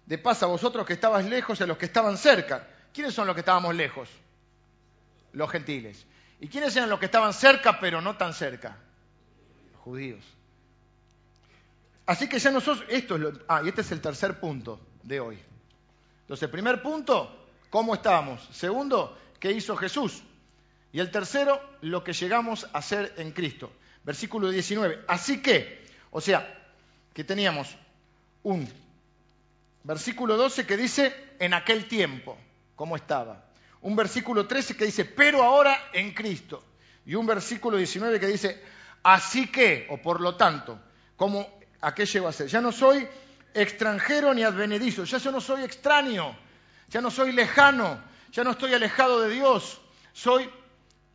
[0.08, 2.68] de paz a vosotros que estabas lejos y a los que estaban cerca.
[2.92, 4.10] ¿Quiénes son los que estábamos lejos?
[5.34, 6.06] Los gentiles.
[6.40, 8.78] ¿Y quiénes eran los que estaban cerca pero no tan cerca?
[9.74, 10.26] Los judíos.
[12.08, 15.38] Así que ya nosotros, esto ah, y este es el tercer punto de hoy.
[16.22, 18.48] Entonces, primer punto, ¿cómo estábamos?
[18.54, 20.24] Segundo, ¿qué hizo Jesús?
[20.92, 23.72] Y el tercero, lo que llegamos a ser en Cristo.
[24.04, 25.04] Versículo 19.
[25.08, 26.58] Así que, o sea,
[27.18, 27.76] que teníamos
[28.44, 28.70] un
[29.82, 32.38] versículo 12 que dice, en aquel tiempo,
[32.76, 33.44] ¿cómo estaba?
[33.82, 36.64] Un versículo 13 que dice, pero ahora en Cristo.
[37.08, 38.64] Y un versículo 19 que dice,
[39.02, 40.80] así que, o por lo tanto,
[41.16, 42.50] ¿cómo, ¿a qué llego a ser?
[42.50, 43.08] Ya no soy
[43.52, 46.38] extranjero ni advenedizo, ya yo no soy extraño,
[46.88, 48.00] ya no soy lejano,
[48.32, 49.82] ya no estoy alejado de Dios,
[50.14, 50.52] soy,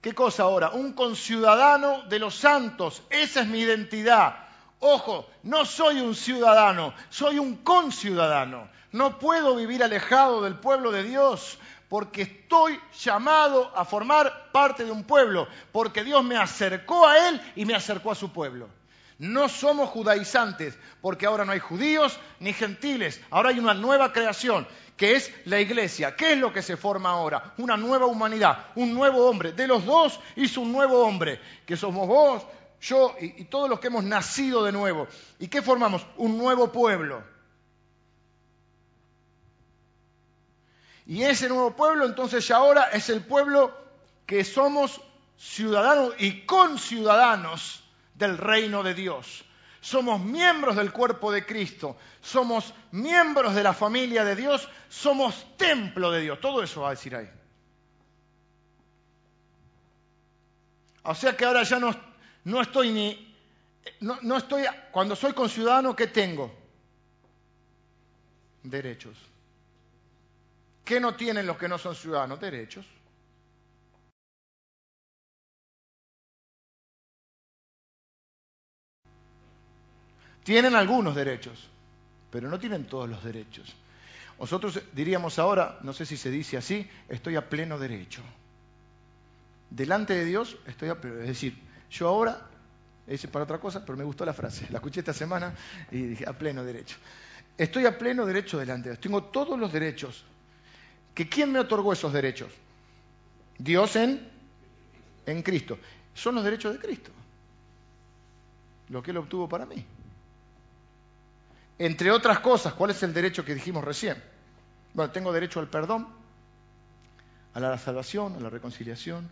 [0.00, 0.70] ¿qué cosa ahora?
[0.70, 4.48] Un conciudadano de los santos, esa es mi identidad.
[4.84, 8.68] Ojo, no soy un ciudadano, soy un conciudadano.
[8.90, 11.56] No puedo vivir alejado del pueblo de Dios
[11.88, 17.40] porque estoy llamado a formar parte de un pueblo, porque Dios me acercó a Él
[17.54, 18.68] y me acercó a su pueblo.
[19.20, 24.66] No somos judaizantes, porque ahora no hay judíos ni gentiles, ahora hay una nueva creación,
[24.96, 26.16] que es la iglesia.
[26.16, 27.54] ¿Qué es lo que se forma ahora?
[27.58, 29.52] Una nueva humanidad, un nuevo hombre.
[29.52, 32.42] De los dos hizo un nuevo hombre, que somos vos,
[32.82, 35.06] yo y, todos los que hemos nacido de nuevo.
[35.38, 36.04] ¿Y qué formamos?
[36.16, 37.22] Un nuevo pueblo.
[41.06, 43.72] Y ese nuevo pueblo entonces ya ahora es el pueblo
[44.26, 45.00] que somos
[45.36, 49.44] ciudadanos y conciudadanos del reino de Dios.
[49.80, 56.10] Somos miembros del cuerpo de Cristo, somos miembros de la familia de Dios, somos templo
[56.10, 56.40] de Dios.
[56.40, 57.28] Todo eso va a decir ahí.
[61.04, 61.92] O sea que ahora ya no,
[62.44, 63.28] no estoy ni...
[64.00, 66.52] No, no estoy, cuando soy conciudadano, ¿qué tengo?
[68.62, 69.16] Derechos.
[70.84, 72.40] ¿Qué no tienen los que no son ciudadanos?
[72.40, 72.86] Derechos.
[80.44, 81.68] Tienen algunos derechos,
[82.30, 83.74] pero no tienen todos los derechos.
[84.38, 88.22] Nosotros diríamos ahora, no sé si se dice así, estoy a pleno derecho.
[89.70, 91.20] Delante de Dios estoy a pleno.
[91.20, 91.56] Es decir,
[91.92, 92.40] yo ahora,
[93.06, 95.54] es para otra cosa, pero me gustó la frase, la escuché esta semana
[95.90, 96.96] y dije, a pleno derecho.
[97.58, 99.02] Estoy a pleno derecho delante de Dios.
[99.02, 100.24] Tengo todos los derechos
[101.14, 102.50] que ¿quién me otorgó esos derechos?
[103.58, 104.26] Dios en,
[105.26, 105.78] en Cristo.
[106.14, 107.10] Son los derechos de Cristo.
[108.88, 109.84] Lo que Él obtuvo para mí.
[111.78, 114.16] Entre otras cosas, ¿cuál es el derecho que dijimos recién?
[114.94, 116.06] Bueno, tengo derecho al perdón,
[117.52, 119.28] a la salvación, a la reconciliación,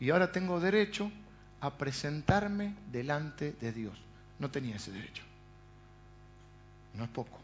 [0.00, 1.10] y ahora tengo derecho
[1.62, 3.96] a presentarme delante de Dios.
[4.40, 5.22] No tenía ese derecho.
[6.94, 7.38] No es poco.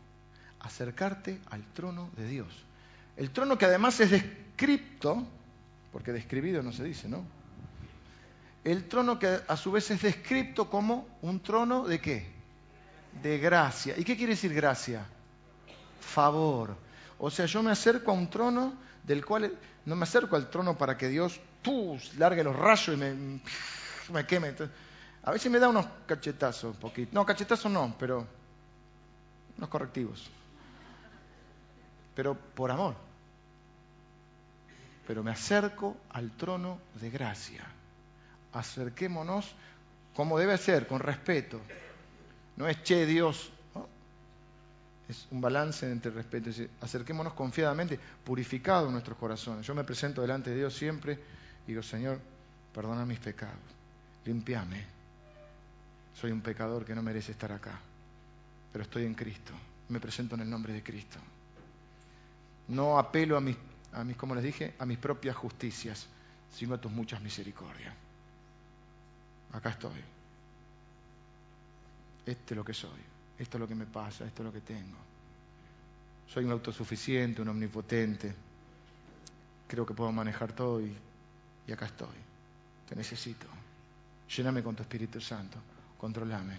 [0.61, 2.49] Acercarte al trono de Dios.
[3.17, 5.25] El trono que además es descripto,
[5.93, 7.25] porque describido no se dice, ¿no?
[8.65, 12.27] El trono que a su vez es descripto como un trono de qué?
[13.23, 13.95] De gracia.
[13.97, 15.07] ¿Y qué quiere decir gracia?
[16.01, 16.77] Favor.
[17.21, 19.57] O sea, yo me acerco a un trono del cual
[19.87, 22.17] no me acerco al trono para que Dios ¡pus!
[22.17, 23.41] largue los rayos y me,
[24.13, 24.55] me queme.
[25.23, 27.11] A veces me da unos cachetazos, un poquito.
[27.13, 28.27] No, cachetazos no, pero
[29.57, 30.31] unos correctivos.
[32.15, 33.09] Pero por amor
[35.09, 37.65] pero me acerco al trono de gracia.
[38.53, 39.55] Acerquémonos
[40.15, 41.59] como debe ser, con respeto.
[42.57, 43.51] No es che Dios,
[45.09, 46.51] es un balance entre respeto.
[46.83, 49.67] acerquémonos confiadamente, purificados nuestros corazones.
[49.67, 51.19] Yo me presento delante de Dios siempre
[51.67, 52.21] y digo, Señor,
[52.75, 53.57] perdona mis pecados,
[54.29, 54.85] limpiame.
[56.15, 57.79] Soy un pecador que no merece estar acá,
[58.73, 59.53] pero estoy en Cristo.
[59.89, 61.19] Me presento en el nombre de Cristo.
[62.69, 63.57] No apelo a mis
[63.93, 66.07] a mis, como les dije, a mis propias justicias,
[66.53, 67.95] sino a tus muchas misericordias.
[69.53, 70.01] Acá estoy.
[72.27, 73.01] Este es lo que soy.
[73.39, 74.99] Esto es lo que me pasa, esto es lo que tengo.
[76.29, 78.35] Soy un autosuficiente, un omnipotente.
[79.67, 80.95] Creo que puedo manejar todo y,
[81.67, 82.17] y acá estoy.
[82.89, 83.47] Te necesito.
[84.37, 85.59] Lléname con tu Espíritu Santo.
[85.99, 86.59] Controlame.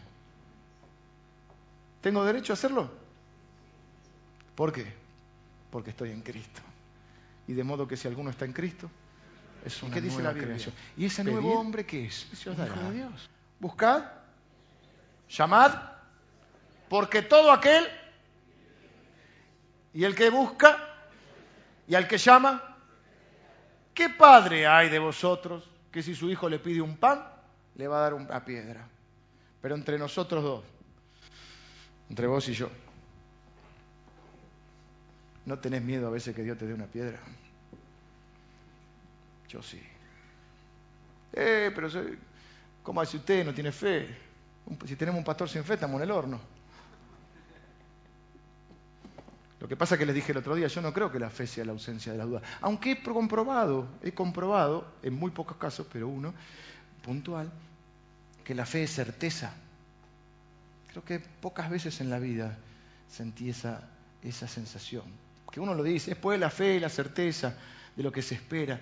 [2.01, 2.89] ¿Tengo derecho a hacerlo?
[4.55, 4.93] ¿Por qué?
[5.71, 6.61] Porque estoy en Cristo
[7.49, 8.91] y de modo que si alguno está en Cristo,
[9.65, 10.73] es una ¿Qué dice la creación.
[10.95, 12.27] ¿Y ese nuevo hombre qué es?
[12.31, 13.27] Hijo de Dios.
[13.59, 14.03] Buscad,
[15.27, 15.73] llamad
[16.87, 17.87] Porque todo aquel
[19.95, 20.77] y el que busca
[21.87, 22.77] y al que llama,
[23.95, 27.25] ¿qué padre hay de vosotros que si su hijo le pide un pan,
[27.79, 28.85] le va a dar una piedra?
[29.61, 30.63] Pero entre nosotros dos,
[32.09, 32.69] entre vos y yo,
[35.45, 37.17] ¿no tenés miedo a veces que Dios te dé una piedra?
[39.47, 39.81] Yo sí.
[41.31, 41.87] Eh, pero
[42.83, 43.45] ¿cómo hace usted?
[43.45, 44.13] No tiene fe.
[44.85, 46.39] Si tenemos un pastor sin fe, estamos en el horno.
[49.61, 51.29] Lo que pasa es que les dije el otro día, yo no creo que la
[51.29, 52.41] fe sea la ausencia de la duda.
[52.59, 56.33] Aunque he comprobado, he comprobado, en muy pocos casos, pero uno,
[57.01, 57.49] puntual,
[58.49, 59.53] que la fe es certeza.
[60.87, 62.57] Creo que pocas veces en la vida
[63.07, 63.87] sentí esa,
[64.23, 65.03] esa sensación.
[65.51, 67.55] Que uno lo dice, después la fe y la certeza
[67.95, 68.81] de lo que se espera.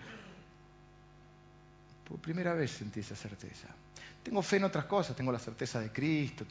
[2.07, 3.67] Por primera vez sentí esa certeza.
[4.23, 6.45] Tengo fe en otras cosas, tengo la certeza de Cristo,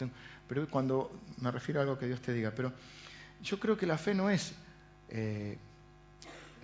[0.47, 2.71] pero cuando me refiero a algo que Dios te diga, pero
[3.43, 4.53] yo creo que la fe no es
[5.09, 5.57] eh,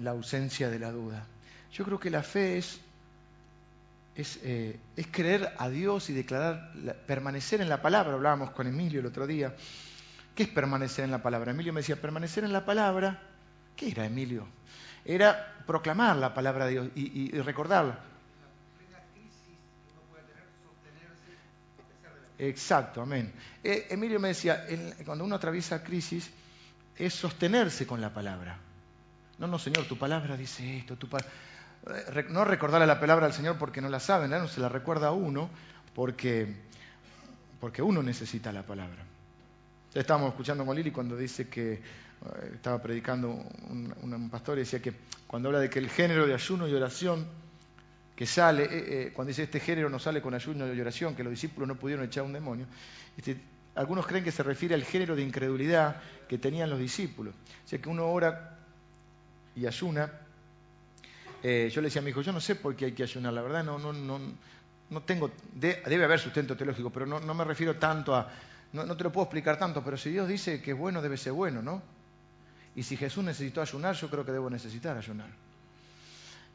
[0.00, 1.24] la ausencia de la duda.
[1.72, 2.78] Yo creo que la fe es,
[4.14, 4.78] es, eh,
[5.10, 6.72] creer a Dios y declarar,
[7.06, 8.14] permanecer en la palabra.
[8.14, 9.54] Hablábamos con Emilio el otro día.
[10.34, 11.50] ¿Qué es permanecer en la palabra?
[11.50, 13.22] Emilio me decía, permanecer en la palabra.
[13.76, 14.46] ¿Qué era, Emilio?
[15.04, 17.98] Era proclamar la palabra de Dios y, y recordarla.
[22.38, 23.32] Exacto, amén.
[23.62, 24.66] Eh, Emilio me decía,
[25.04, 26.28] cuando uno atraviesa crisis,
[26.96, 28.58] es sostenerse con la palabra.
[29.38, 31.20] No, no, Señor, tu palabra dice esto, tu eh,
[32.30, 35.12] no recordarle la palabra al Señor porque no la saben, no se la recuerda a
[35.12, 35.51] uno
[35.95, 36.55] porque,
[37.61, 39.05] porque uno necesita la palabra.
[39.95, 41.80] Estábamos escuchando con Lili cuando dice que eh,
[42.55, 44.95] estaba predicando un, pastor y decía que
[45.26, 47.26] cuando habla de que el género de ayuno y oración
[48.16, 51.33] que sale, eh, cuando dice este género no sale con ayuno y oración, que los
[51.33, 52.66] discípulos no pudieron echar un demonio,
[53.16, 53.39] este,
[53.74, 55.97] algunos creen que se refiere al género de incredulidad
[56.28, 57.35] que tenían los discípulos.
[57.64, 58.59] O sea que uno ora
[59.57, 60.11] y ayuna.
[61.43, 63.32] Eh, yo le decía a mi hijo, yo no sé por qué hay que ayunar,
[63.32, 64.20] la verdad no, no, no,
[64.90, 68.30] no tengo, debe haber sustento teológico, pero no, no me refiero tanto a,
[68.72, 71.32] no, te lo puedo explicar tanto, pero si Dios dice que es bueno, debe ser
[71.32, 71.82] bueno, ¿no?
[72.74, 75.28] Y si Jesús necesitó ayunar, yo creo que debo necesitar ayunar.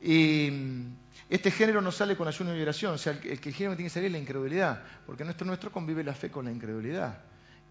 [0.01, 0.49] Y
[1.29, 3.93] este género no sale con ayuno y oración, o sea, el, que género tiene que
[3.93, 7.19] salir es la incredulidad, porque nuestro nuestro convive la fe con la incredulidad.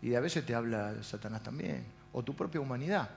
[0.00, 3.10] Y a veces te habla Satanás también, o tu propia humanidad.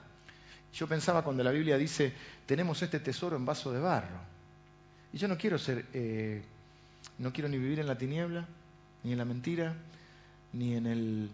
[0.74, 2.12] Yo pensaba cuando la Biblia dice,
[2.46, 4.18] tenemos este tesoro en vaso de barro.
[5.12, 6.42] Y yo no quiero ser, eh,
[7.18, 8.46] no quiero ni vivir en la tiniebla,
[9.02, 9.74] ni en la mentira,
[10.52, 11.30] ni en el,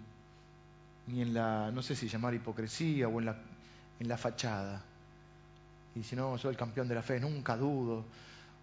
[1.08, 3.36] ni en la, no sé si llamar hipocresía o en la,
[4.00, 4.82] en la fachada.
[5.94, 8.04] Y si no, soy el campeón de la fe, nunca dudo.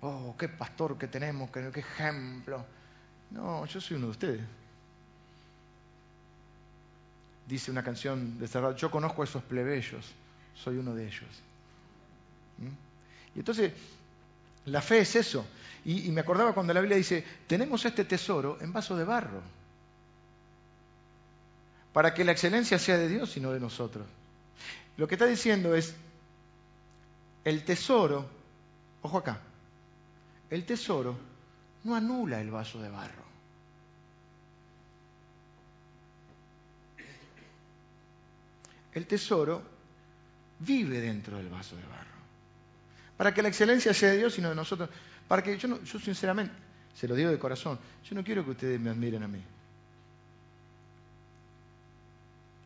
[0.02, 2.66] Oh, qué pastor que tenemos, qué, qué ejemplo.
[3.32, 4.42] No, yo soy uno de ustedes.
[7.48, 10.14] Dice una canción de Cerrado, yo conozco a esos plebeyos,
[10.56, 11.30] soy uno de ellos.
[12.58, 13.36] ¿Mm?
[13.36, 13.74] Y entonces,
[14.66, 15.46] la fe es eso.
[15.86, 19.42] Y, y, me acordaba cuando la Biblia dice, tenemos este tesoro en vaso de barro,
[21.92, 24.08] para que la excelencia sea de Dios y no de nosotros.
[24.98, 25.96] Lo que está diciendo es,
[27.44, 28.26] el tesoro,
[29.02, 29.42] ojo acá,
[30.50, 31.18] el tesoro
[31.84, 33.24] no anula el vaso de barro.
[38.94, 39.73] El tesoro
[40.66, 42.14] vive dentro del vaso de barro.
[43.18, 44.90] Para que la excelencia sea de Dios y no de nosotros.
[45.28, 46.54] Para que yo, yo sinceramente,
[46.94, 49.42] se lo digo de corazón, yo no quiero que ustedes me admiren a mí.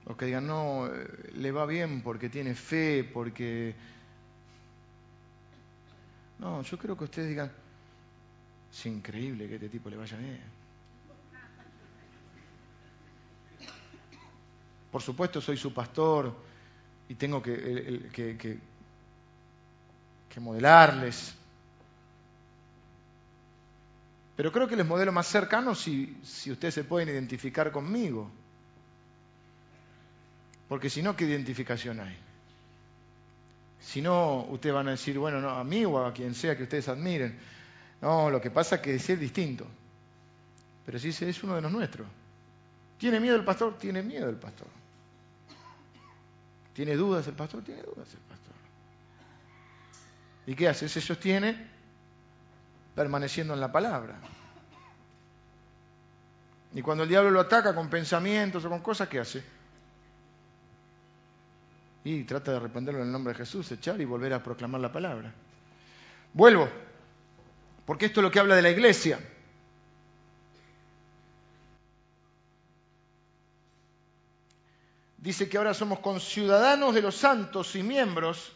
[0.05, 3.75] O que digan, no, eh, le va bien porque tiene fe, porque
[6.39, 7.51] no, yo creo que ustedes digan,
[8.71, 10.57] es increíble que este tipo le vaya bien.
[14.91, 16.33] Por supuesto soy su pastor
[17.09, 18.59] y tengo que, que,
[20.39, 21.33] modelarles.
[24.35, 28.29] Pero creo que les modelo más cercano si, si ustedes se pueden identificar conmigo.
[30.69, 32.15] Porque si no, ¿qué identificación hay?
[33.79, 36.63] Si no, ustedes van a decir, bueno, no, a mí o a quien sea que
[36.63, 37.35] ustedes admiren.
[38.01, 39.65] No, lo que pasa es que es distinto.
[40.85, 42.07] Pero si es uno de los nuestros.
[42.97, 43.77] ¿Tiene miedo el pastor?
[43.77, 44.67] Tiene miedo el pastor.
[46.77, 47.63] ¿Tiene dudas el pastor?
[47.63, 48.53] Tiene dudas el pastor.
[50.45, 50.87] ¿Y qué hace?
[50.87, 51.71] Se sostiene
[52.93, 54.19] permaneciendo en la palabra.
[56.75, 59.43] Y cuando el diablo lo ataca con pensamientos o con cosas, ¿qué hace?
[62.03, 64.91] y trata de arrepentirlo en el nombre de Jesús, echar y volver a proclamar la
[64.91, 65.33] palabra.
[66.31, 66.69] Vuelvo,
[67.87, 69.19] porque esto es lo que habla de la iglesia.
[75.27, 78.53] Dice que ahora somos conciudadanos de los santos y miembros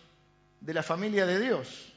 [0.62, 1.92] de la familia de Dios.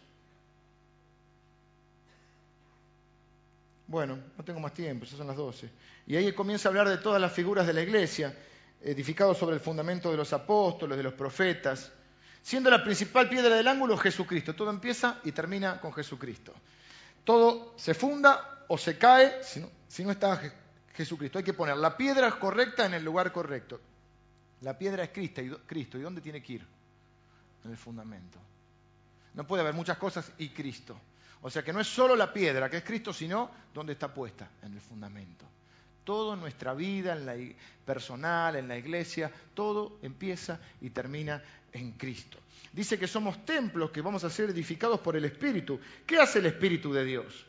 [3.86, 5.70] Bueno, no tengo más tiempo, ya son las 12.
[6.08, 8.36] Y ahí comienza a hablar de todas las figuras de la iglesia,
[8.82, 11.92] edificados sobre el fundamento de los apóstoles, de los profetas,
[12.42, 14.56] siendo la principal piedra del ángulo Jesucristo.
[14.56, 16.52] Todo empieza y termina con Jesucristo.
[17.22, 19.60] Todo se funda o se cae si
[20.02, 20.40] no, está
[20.94, 21.38] Jesucristo.
[21.38, 23.80] Hay que poner la piedra correcta en el lugar correcto.
[24.64, 25.98] La piedra es Cristo.
[25.98, 26.66] ¿Y dónde tiene que ir?
[27.64, 28.38] En el fundamento.
[29.34, 30.98] No puede haber muchas cosas y Cristo.
[31.42, 34.48] O sea que no es solo la piedra que es Cristo, sino dónde está puesta,
[34.62, 35.44] en el fundamento.
[36.02, 37.34] Todo en nuestra vida, en la
[37.84, 41.42] personal, en la iglesia, todo empieza y termina
[41.72, 42.38] en Cristo.
[42.72, 45.78] Dice que somos templos que vamos a ser edificados por el Espíritu.
[46.06, 47.46] ¿Qué hace el Espíritu de Dios?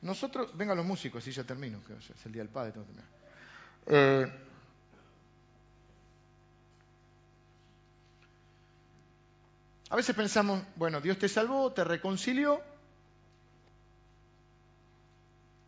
[0.00, 2.72] Nosotros, vengan los músicos, y ya termino, que es el Día del Padre.
[3.90, 4.30] Eh,
[9.88, 12.60] a veces pensamos, bueno, Dios te salvó, te reconcilió,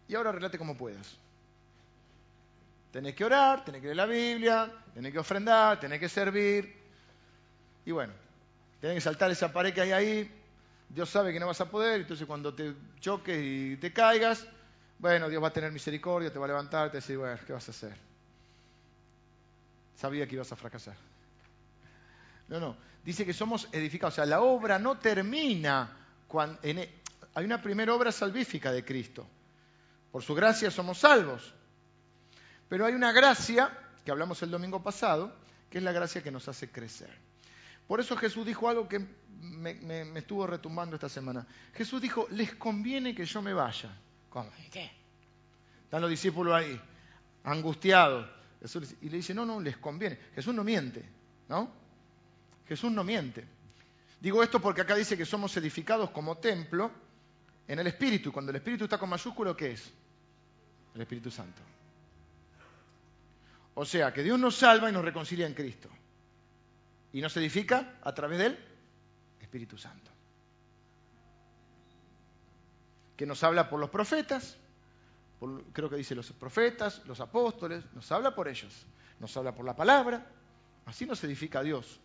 [0.07, 1.17] y ahora relate como puedas.
[2.93, 6.77] Tenés que orar, tenés que leer la Biblia, tenés que ofrendar, tenés que servir.
[7.87, 8.13] Y bueno,
[8.81, 10.41] tenés que saltar esa pared que hay ahí.
[10.89, 14.45] Dios sabe que no vas a poder, entonces cuando te choques y te caigas,
[14.99, 17.39] bueno, Dios va a tener misericordia, te va a levantar, te va a decir, bueno,
[17.47, 18.10] ¿qué vas a hacer?
[19.97, 20.97] Sabía que ibas a fracasar.
[22.49, 22.77] No, no.
[23.05, 24.15] Dice que somos edificados.
[24.15, 26.59] O sea, la obra no termina cuando...
[26.63, 27.01] E,
[27.35, 29.27] hay una primera obra salvífica de Cristo.
[30.11, 31.55] Por su gracia somos salvos.
[32.69, 33.71] Pero hay una gracia,
[34.05, 35.35] que hablamos el domingo pasado,
[35.71, 37.11] que es la gracia que nos hace crecer.
[37.87, 39.05] Por eso Jesús dijo algo que
[39.41, 41.47] me, estuvo retumbando esta semana.
[41.75, 43.91] Jesús dijo, les conviene que yo me vaya.
[44.29, 44.51] ¿Cómo?
[44.71, 44.91] ¿Qué?
[45.85, 46.81] Están los discípulos ahí,
[47.43, 48.29] angustiados.
[49.01, 50.19] Y le dice, no, no, les conviene.
[50.35, 51.05] Jesús no miente,
[51.49, 51.73] ¿no?
[52.69, 53.45] Jesús no miente.
[54.21, 56.91] Digo esto porque acá dice que somos edificados como templo
[57.67, 58.31] en el Espíritu.
[58.31, 59.91] Cuando el Espíritu está con mayúsculo, ¿qué es?
[60.95, 61.63] El Espíritu Santo.
[63.75, 65.89] O sea, que Dios nos salva y nos reconcilia en Cristo.
[67.13, 68.59] Y nos edifica a través del
[69.41, 70.11] Espíritu Santo.
[73.17, 74.59] Que nos habla por los profetas,
[75.73, 78.87] creo que dice los profetas, los apóstoles, nos habla por ellos,
[79.19, 80.27] nos habla por la palabra,
[80.87, 82.01] así nos edifica Dios.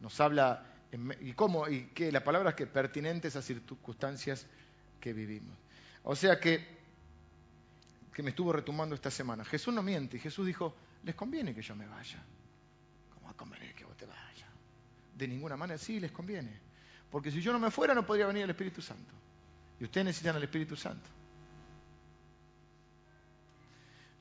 [0.00, 0.66] Nos habla,
[1.20, 4.46] y cómo, y que la palabra es que pertinentes a circunstancias
[5.00, 5.56] que vivimos.
[6.02, 6.66] O sea que,
[8.12, 9.44] que me estuvo retumbando esta semana.
[9.44, 12.20] Jesús no miente, Jesús dijo, les conviene que yo me vaya.
[13.14, 14.48] ¿Cómo va a convenir que vos te vayas?
[15.14, 16.58] De ninguna manera, sí, les conviene.
[17.10, 19.12] Porque si yo no me fuera, no podría venir el Espíritu Santo.
[19.78, 21.08] Y ustedes necesitan el Espíritu Santo.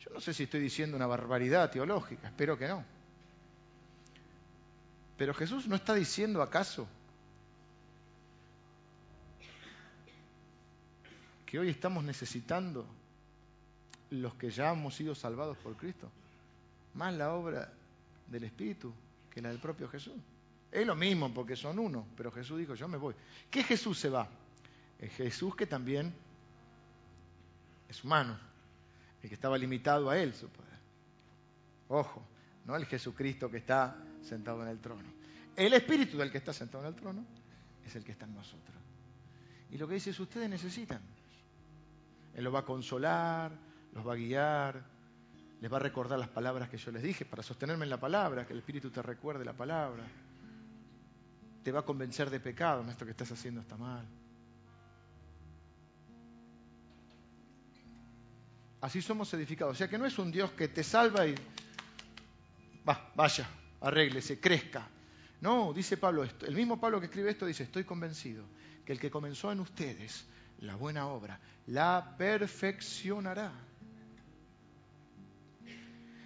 [0.03, 2.83] Yo no sé si estoy diciendo una barbaridad teológica, espero que no.
[5.17, 6.87] Pero Jesús no está diciendo acaso
[11.45, 12.87] que hoy estamos necesitando
[14.09, 16.09] los que ya hemos sido salvados por Cristo
[16.95, 17.71] más la obra
[18.27, 18.93] del Espíritu
[19.29, 20.15] que la del propio Jesús.
[20.71, 23.13] Es lo mismo porque son uno, pero Jesús dijo, yo me voy.
[23.49, 24.27] ¿Qué Jesús se va?
[24.99, 26.13] Es Jesús que también
[27.89, 28.37] es humano,
[29.21, 30.71] el que estaba limitado a él su poder.
[31.89, 32.25] Ojo,
[32.65, 35.09] no el Jesucristo que está sentado en el trono.
[35.55, 37.25] El Espíritu del que está sentado en el trono
[37.85, 38.77] es el que está en nosotros.
[39.69, 41.01] Y lo que dice es, ustedes necesitan.
[42.33, 43.51] Él los va a consolar,
[43.93, 44.83] los va a guiar,
[45.59, 48.45] les va a recordar las palabras que yo les dije para sostenerme en la palabra,
[48.45, 50.03] que el Espíritu te recuerde la palabra.
[51.63, 54.05] Te va a convencer de pecado, esto que estás haciendo está mal.
[58.81, 59.75] Así somos edificados.
[59.75, 61.35] O sea que no es un Dios que te salva y
[62.87, 63.47] va, vaya,
[63.79, 64.87] arréglese, crezca.
[65.39, 66.45] No, dice Pablo esto.
[66.45, 68.43] El mismo Pablo que escribe esto dice, estoy convencido
[68.85, 70.25] que el que comenzó en ustedes
[70.59, 73.51] la buena obra, la perfeccionará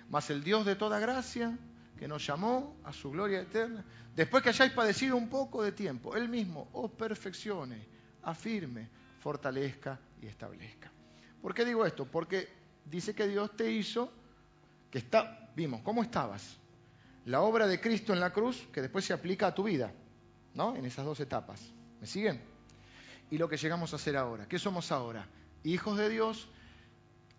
[0.10, 1.58] mas el Dios de toda gracia,
[1.98, 3.84] que nos llamó a su gloria eterna,
[4.16, 7.86] después que hayáis padecido un poco de tiempo, Él mismo os perfeccione,
[8.24, 8.90] afirme,
[9.20, 10.92] fortalezca y establezca.
[11.46, 12.06] ¿Por qué digo esto?
[12.06, 12.50] Porque
[12.86, 14.12] dice que Dios te hizo,
[14.90, 16.58] que está, vimos, ¿cómo estabas?
[17.26, 19.94] La obra de Cristo en la cruz, que después se aplica a tu vida,
[20.56, 20.76] ¿no?
[20.76, 21.72] En esas dos etapas.
[22.02, 22.42] ¿Me siguen?
[23.30, 24.48] Y lo que llegamos a hacer ahora.
[24.48, 25.28] ¿Qué somos ahora?
[25.64, 26.48] Hijos de Dios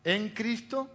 [0.04, 0.88] en Cristo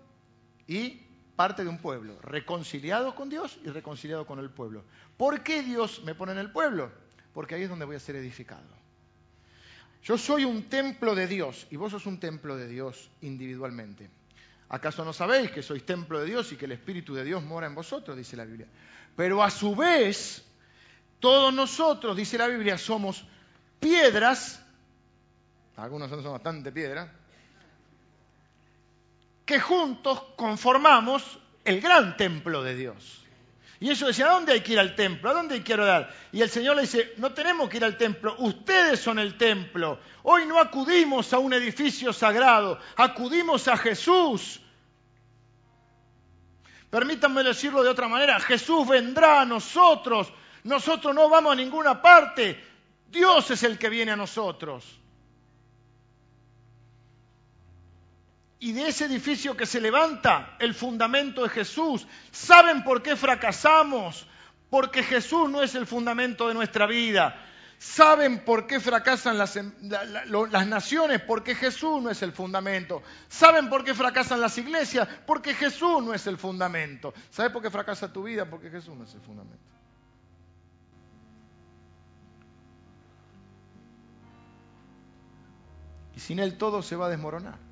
[0.66, 1.02] y
[1.36, 4.86] parte de un pueblo, reconciliado con Dios y reconciliado con el pueblo.
[5.18, 6.90] ¿Por qué Dios me pone en el pueblo?
[7.34, 8.81] Porque ahí es donde voy a ser edificado.
[10.04, 14.10] Yo soy un templo de Dios y vos sos un templo de Dios individualmente.
[14.70, 17.68] ¿Acaso no sabéis que sois templo de Dios y que el Espíritu de Dios mora
[17.68, 18.18] en vosotros?
[18.18, 18.68] Dice la Biblia.
[19.16, 20.44] Pero a su vez,
[21.20, 23.26] todos nosotros, dice la Biblia, somos
[23.80, 24.64] piedras,
[25.76, 27.10] algunos son bastante piedras,
[29.46, 33.21] que juntos conformamos el gran templo de Dios.
[33.82, 35.28] Y ellos decían, ¿a dónde hay que ir al templo?
[35.28, 36.14] ¿A dónde hay que orar?
[36.32, 39.98] Y el Señor le dice, no tenemos que ir al templo, ustedes son el templo.
[40.22, 44.62] Hoy no acudimos a un edificio sagrado, acudimos a Jesús.
[46.92, 50.32] Permítanme decirlo de otra manera, Jesús vendrá a nosotros,
[50.64, 52.64] nosotros no vamos a ninguna parte,
[53.08, 55.01] Dios es el que viene a nosotros.
[58.62, 62.08] Y de ese edificio que se levanta, el fundamento de Jesús.
[62.30, 64.28] ¿Saben por qué fracasamos?
[64.70, 67.44] Porque Jesús no es el fundamento de nuestra vida.
[67.80, 71.22] ¿Saben por qué fracasan las, las, naciones?
[71.22, 73.02] Porque Jesús no es el fundamento.
[73.28, 75.08] ¿Saben por qué fracasan las iglesias?
[75.26, 77.16] Porque Jesús no es el fundamento.
[77.32, 78.48] ¿Sabes por qué fracasa tu vida?
[78.48, 79.66] Porque Jesús no es el fundamento.
[86.16, 87.71] Y sin Él todo se va a desmoronar.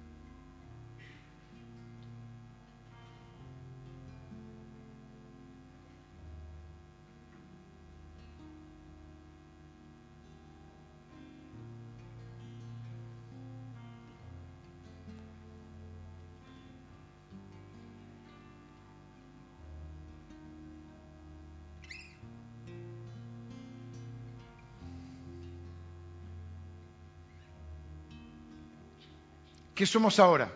[29.80, 30.52] ¿Qué somos ahora?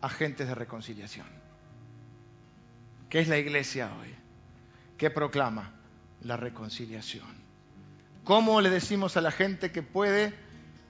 [0.00, 1.26] Agentes de reconciliación.
[3.08, 4.14] ¿Qué es la iglesia hoy?
[4.96, 5.72] ¿Qué proclama?
[6.22, 7.26] La reconciliación.
[8.22, 10.32] ¿Cómo le decimos a la gente que puede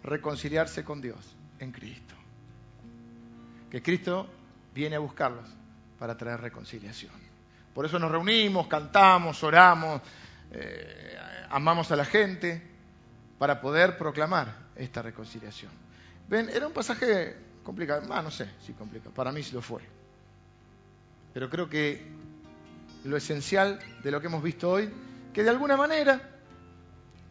[0.03, 1.35] reconciliarse con Dios?
[1.59, 2.15] En Cristo.
[3.71, 4.29] Que Cristo
[4.75, 5.49] viene a buscarlos
[5.99, 7.15] para traer reconciliación.
[7.73, 10.03] Por eso nos reunimos, cantamos, oramos,
[10.53, 11.17] eh,
[11.49, 12.63] amamos a la gente
[13.39, 15.73] para poder proclamar esta reconciliación.
[16.29, 18.13] Ven, era un pasaje Complicado.
[18.13, 19.11] Ah, no sé si complica.
[19.11, 19.81] Para mí sí lo fue.
[21.33, 22.05] Pero creo que
[23.05, 24.91] lo esencial de lo que hemos visto hoy,
[25.33, 26.21] que de alguna manera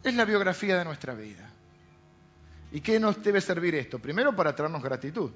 [0.02, 1.46] es la biografía de nuestra vida.
[2.72, 3.98] ¿Y qué nos debe servir esto?
[3.98, 5.30] Primero para traernos gratitud,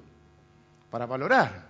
[0.89, 1.67] para valorar.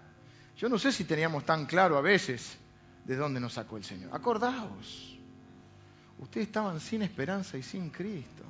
[0.55, 2.57] Yo no sé si teníamos tan claro a veces
[3.03, 4.11] de dónde nos sacó el Señor.
[4.13, 5.19] Acordaos,
[6.19, 8.43] ustedes estaban sin esperanza y sin Cristo.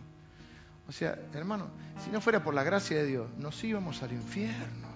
[0.87, 1.67] O sea, hermano,
[2.03, 4.87] si no fuera por la gracia de Dios, nos íbamos al infierno.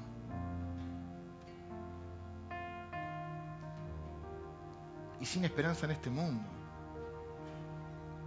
[5.20, 6.44] Y sin esperanza en este mundo.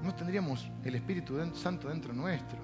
[0.03, 2.59] No tendríamos el Espíritu Santo dentro nuestro.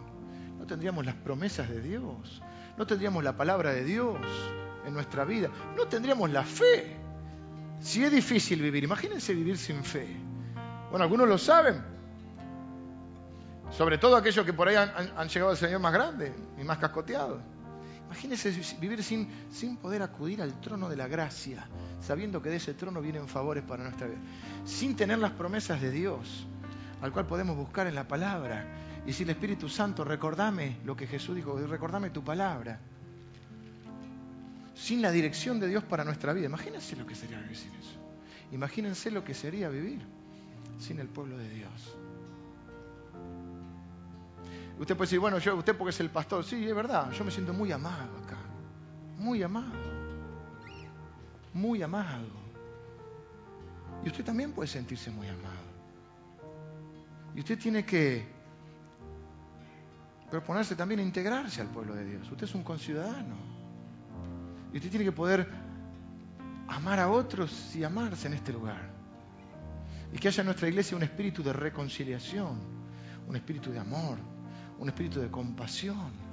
[0.59, 2.43] No tendríamos las promesas de Dios.
[2.77, 4.19] No tendríamos la palabra de Dios
[4.85, 5.49] en nuestra vida.
[5.77, 6.97] No tendríamos la fe.
[7.81, 10.09] Si es difícil vivir, imagínense vivir sin fe.
[10.91, 11.81] Bueno, algunos lo saben,
[13.71, 17.41] sobre todo aquellos que por ahí han, llegado al Señor más grande y más cascoteados.
[18.07, 18.51] Imagínense
[18.81, 21.69] vivir sin, sin poder acudir al trono de la gracia,
[22.01, 24.19] sabiendo que de ese trono vienen favores para nuestra vida.
[24.65, 26.47] Sin tener las promesas de Dios,
[27.03, 28.67] al cual podemos buscar en la palabra.
[29.07, 32.81] Y si el Espíritu Santo, recordame lo que Jesús dijo, recordame tu palabra.
[34.75, 36.47] Sin la dirección de Dios para nuestra vida.
[36.47, 37.99] Imagínense lo que sería vivir sin eso.
[38.53, 40.01] Imagínense lo que sería vivir
[40.79, 41.97] sin el pueblo de Dios.
[44.79, 46.45] Usted puede decir, bueno, yo, usted porque es el pastor.
[46.45, 48.39] Sí, es verdad, yo me siento muy amado acá.
[49.19, 49.73] Muy amado.
[51.53, 52.27] Muy amado.
[54.05, 55.69] Y usted también puede sentirse muy amado.
[57.35, 58.27] Y usted tiene que
[60.31, 62.31] proponerse también integrarse al pueblo de Dios.
[62.31, 63.35] Usted es un conciudadano.
[64.73, 65.49] Y usted tiene que poder
[66.69, 68.91] amar a otros y amarse en este lugar.
[70.13, 72.59] Y que haya en nuestra iglesia un espíritu de reconciliación,
[73.27, 74.19] un espíritu de amor,
[74.79, 76.29] un espíritu de compasión.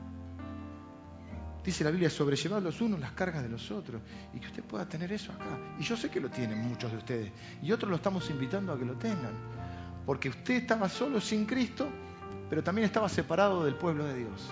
[1.64, 4.02] Dice la Biblia, sobrellevar los unos las cargas de los otros.
[4.34, 5.58] Y que usted pueda tener eso acá.
[5.80, 7.32] Y yo sé que lo tienen muchos de ustedes.
[7.64, 9.34] Y otros lo estamos invitando a que lo tengan.
[10.06, 11.88] Porque usted estaba solo sin Cristo,
[12.50, 14.52] pero también estaba separado del pueblo de Dios.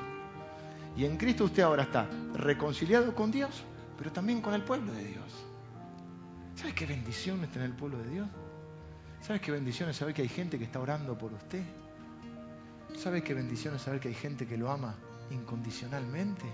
[0.98, 3.64] Y en Cristo usted ahora está reconciliado con Dios,
[3.98, 5.46] pero también con el pueblo de Dios.
[6.56, 8.28] ¿Sabe qué bendición es tener el pueblo de Dios?
[9.22, 11.64] ¿Sabe qué bendición es saber que hay gente que está orando por usted?
[12.96, 14.96] ¿Sabe qué bendición es saber que hay gente que lo ama
[15.32, 16.46] incondicionalmente?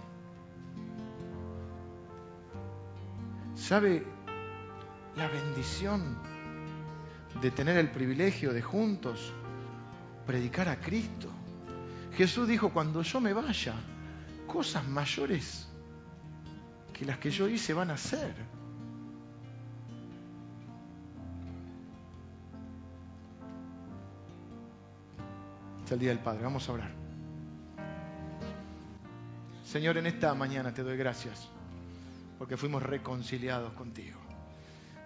[3.56, 4.04] ¿Sabe
[5.16, 6.18] la bendición
[7.42, 9.34] de tener el privilegio de juntos
[10.26, 11.30] predicar a Cristo?
[12.16, 13.76] Jesús dijo, cuando yo me vaya,
[14.48, 15.68] cosas mayores
[16.94, 18.34] que las que yo hice van a hacer.
[25.94, 26.44] El Día del Padre.
[26.44, 26.92] Vamos a orar.
[29.64, 31.50] Señor, en esta mañana te doy gracias
[32.38, 34.20] porque fuimos reconciliados contigo.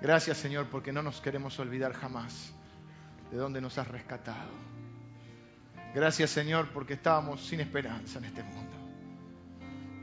[0.02, 2.54] Gracias, Señor, porque no nos queremos olvidar jamás
[3.32, 4.52] de dónde nos has rescatado.
[5.96, 8.76] Gracias, Señor, porque estábamos sin esperanza en este mundo.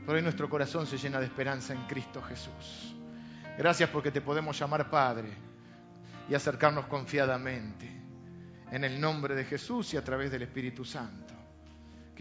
[0.01, 2.95] Pero hoy nuestro corazón se llena de esperanza en Cristo Jesús.
[3.57, 5.29] Gracias porque te podemos llamar Padre
[6.29, 8.00] y acercarnos confiadamente
[8.71, 11.41] en el nombre de Jesús y a través del Espíritu Santo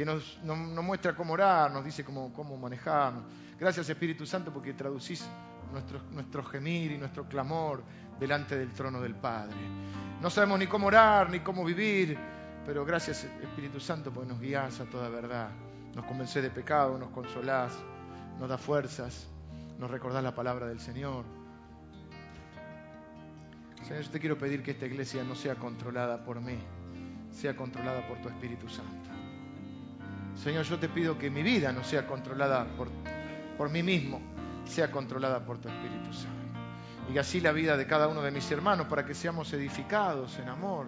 [0.01, 3.25] que nos, muestra cómo orar, nos dice cómo, cómo manejarnos.
[3.59, 5.29] Gracias Espíritu Santo porque traducís
[6.15, 7.83] nuestro, gemir y nuestro clamor
[8.19, 9.57] delante del trono del Padre.
[10.23, 12.19] No sabemos ni cómo orar, ni cómo vivir,
[12.65, 15.51] pero gracias Espíritu Santo porque nos guías a toda verdad.
[15.95, 17.73] Nos convencés de pecado, nos consolás,
[18.39, 19.29] nos da fuerzas,
[19.79, 21.40] nos recordás la palabra del Señor.
[23.87, 26.59] Señor, yo te quiero pedir que esta iglesia no sea controlada por mí,
[27.33, 29.11] sea controlada por tu Espíritu Santo.
[30.37, 32.89] Señor, yo te pido que mi vida no sea controlada por,
[33.59, 34.21] por mí mismo,
[34.65, 36.41] sea controlada por tu Espíritu Santo.
[37.13, 40.49] Y así la vida de cada uno de mis hermanos, para que seamos edificados en
[40.49, 40.87] amor,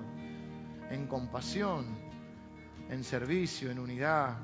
[0.91, 1.87] en compasión,
[2.89, 4.37] en servicio, en unidad,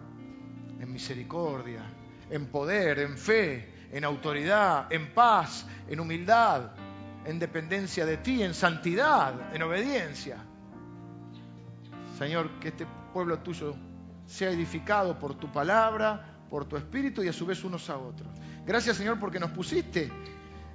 [0.80, 1.82] en misericordia,
[2.30, 6.72] en poder, en fe, en autoridad, en paz, en humildad,
[7.28, 10.38] en dependencia de ti, en santidad, en obediencia.
[12.16, 13.76] Señor, que este pueblo tuyo
[14.26, 18.28] sea edificado por tu palabra, por tu espíritu y a su vez unos a otros.
[18.64, 20.10] Gracias Señor porque nos pusiste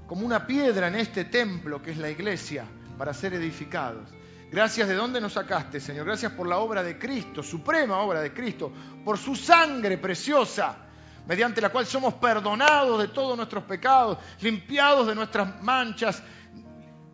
[0.06, 2.66] como una piedra en este templo que es la iglesia
[3.00, 4.08] para ser edificados.
[4.52, 6.06] Gracias de dónde nos sacaste, Señor.
[6.06, 8.72] Gracias por la obra de Cristo, suprema obra de Cristo,
[9.04, 10.78] por su sangre preciosa,
[11.26, 16.22] mediante la cual somos perdonados de todos nuestros pecados, limpiados de nuestras manchas.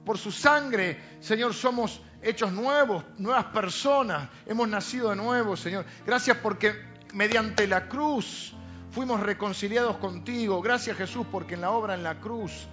[0.09, 5.85] Por su sangre, Señor, somos hechos nuevos, nuevas personas, hemos nacido de nuevo, Señor.
[6.03, 6.73] Gracias porque
[7.13, 8.55] mediante la cruz
[8.89, 10.63] fuimos reconciliados contigo.
[10.63, 12.65] Gracias Jesús porque en la obra en la cruz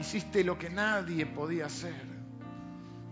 [0.00, 2.06] hiciste lo que nadie podía hacer.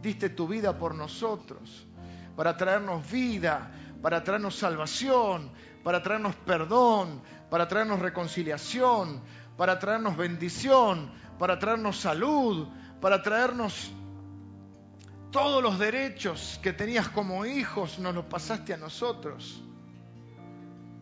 [0.01, 1.87] Diste tu vida por nosotros,
[2.35, 5.53] para traernos vida, para traernos salvación,
[5.85, 9.21] para traernos perdón, para traernos reconciliación,
[9.59, 12.69] para traernos bendición, para traernos salud,
[13.03, 13.91] para traernos
[15.33, 19.61] todos los derechos que tenías como hijos nos los pasaste a nosotros.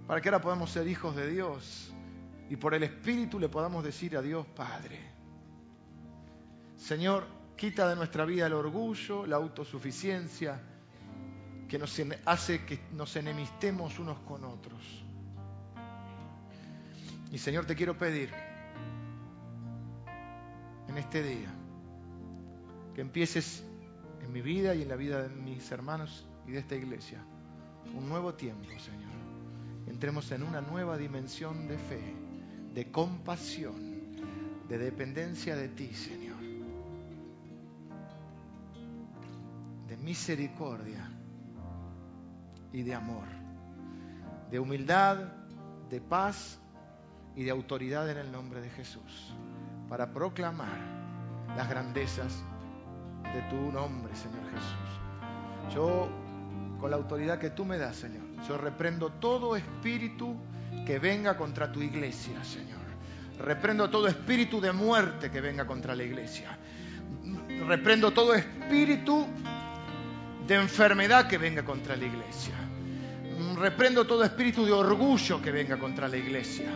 [0.06, 1.92] Para que ahora podamos ser hijos de Dios
[2.48, 4.98] y por el Espíritu le podamos decir a Dios Padre.
[6.78, 10.58] Señor, quita de nuestra vida el orgullo, la autosuficiencia,
[11.68, 15.04] que nos hace que nos enemistemos unos con otros.
[17.30, 18.32] Y Señor, te quiero pedir
[20.88, 21.59] en este día
[23.00, 23.64] que empieces
[24.22, 27.24] en mi vida y en la vida de mis hermanos y de esta iglesia.
[27.96, 29.08] Un nuevo tiempo, Señor.
[29.86, 32.14] Entremos en una nueva dimensión de fe,
[32.74, 34.02] de compasión,
[34.68, 36.36] de dependencia de ti, Señor.
[39.88, 41.10] De misericordia
[42.74, 43.28] y de amor.
[44.50, 45.32] De humildad,
[45.88, 46.60] de paz
[47.34, 49.34] y de autoridad en el nombre de Jesús.
[49.88, 50.78] Para proclamar
[51.56, 52.44] las grandezas
[53.22, 55.74] de tu nombre, Señor Jesús.
[55.74, 56.08] Yo,
[56.80, 60.36] con la autoridad que tú me das, Señor, yo reprendo todo espíritu
[60.86, 62.80] que venga contra tu iglesia, Señor.
[63.38, 66.58] Reprendo todo espíritu de muerte que venga contra la iglesia.
[67.66, 69.26] Reprendo todo espíritu
[70.46, 72.54] de enfermedad que venga contra la iglesia.
[73.56, 76.70] Reprendo todo espíritu de orgullo que venga contra la iglesia.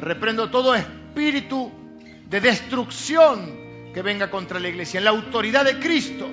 [0.00, 1.72] Reprendo todo espíritu
[2.28, 3.63] de destrucción
[3.94, 4.98] que venga contra la iglesia.
[4.98, 6.28] En la autoridad de Cristo,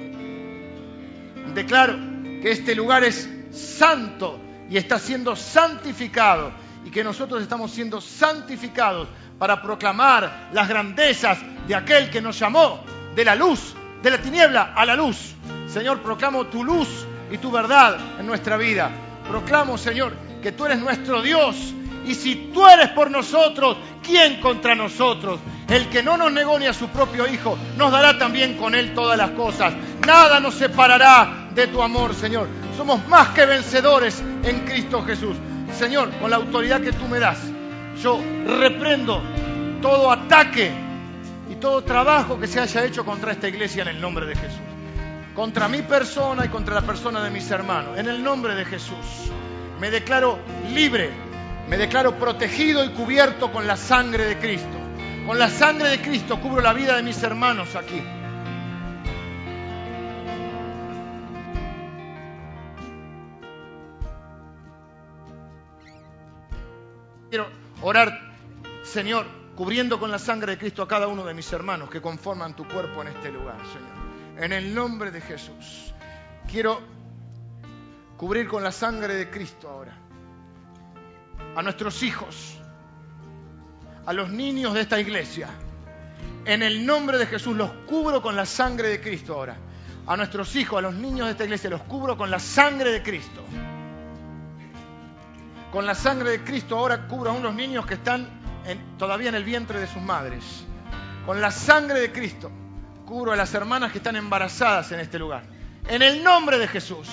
[1.54, 1.94] declaro
[2.42, 4.40] que este lugar es santo
[4.70, 6.52] y está siendo santificado
[6.84, 9.08] y que nosotros estamos siendo santificados
[9.38, 11.38] para proclamar las grandezas
[11.68, 12.84] de aquel que nos llamó
[13.16, 15.36] de la luz, de la tiniebla a la luz.
[15.68, 18.90] Señor, proclamo tu luz y tu verdad en nuestra vida.
[19.28, 21.74] Proclamo, Señor, que tú eres nuestro Dios
[22.06, 25.40] y si tú eres por nosotros, ¿quién contra nosotros?
[25.70, 28.94] El que no nos negó ni a su propio Hijo, nos dará también con Él
[28.94, 29.74] todas las cosas.
[30.06, 32.48] Nada nos separará de tu amor, Señor.
[32.76, 35.38] Somos más que vencedores en Cristo Jesús.
[35.78, 37.40] Señor, con la autoridad que tú me das,
[38.02, 39.22] yo reprendo
[39.82, 40.72] todo ataque
[41.50, 44.60] y todo trabajo que se haya hecho contra esta iglesia en el nombre de Jesús.
[45.36, 47.98] Contra mi persona y contra la persona de mis hermanos.
[47.98, 49.32] En el nombre de Jesús.
[49.80, 50.38] Me declaro
[50.74, 51.31] libre
[51.72, 54.78] me declaro protegido y cubierto con la sangre de Cristo.
[55.26, 58.04] Con la sangre de Cristo cubro la vida de mis hermanos aquí.
[67.30, 67.48] Quiero
[67.82, 68.20] orar,
[68.84, 72.54] Señor, cubriendo con la sangre de Cristo a cada uno de mis hermanos que conforman
[72.54, 74.44] tu cuerpo en este lugar, Señor.
[74.44, 75.94] En el nombre de Jesús.
[76.52, 76.82] Quiero
[78.18, 80.11] cubrir con la sangre de Cristo ahora
[81.56, 82.58] a nuestros hijos,
[84.06, 85.50] a los niños de esta iglesia.
[86.46, 89.58] En el nombre de Jesús los cubro con la sangre de Cristo ahora.
[90.08, 93.04] A nuestros hijos, a los niños de esta iglesia los cubro con la sangre de
[93.04, 93.44] Cristo.
[95.72, 98.28] Con la sangre de Cristo ahora cubro a unos niños que están
[98.98, 100.66] todavía en el vientre de sus madres.
[101.26, 102.52] Con la sangre de Cristo
[103.06, 105.44] cubro a las hermanas que están embarazadas en este lugar.
[105.88, 107.08] En el nombre de Jesús.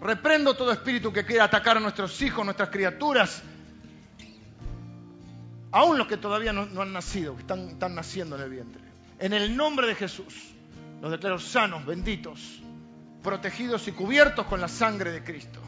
[0.00, 3.42] Reprendo todo espíritu que quiera atacar a nuestros hijos, nuestras criaturas,
[5.72, 8.82] aún los que todavía no, han nacido, que están, están naciendo en el vientre.
[9.18, 10.54] En el nombre de Jesús,
[11.02, 12.62] los declaro sanos, benditos,
[13.22, 15.60] protegidos y cubiertos con la sangre de Cristo.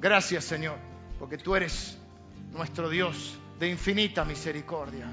[0.00, 0.76] Gracias Señor,
[1.18, 1.98] porque tú eres
[2.52, 5.06] nuestro Dios de infinita misericordia.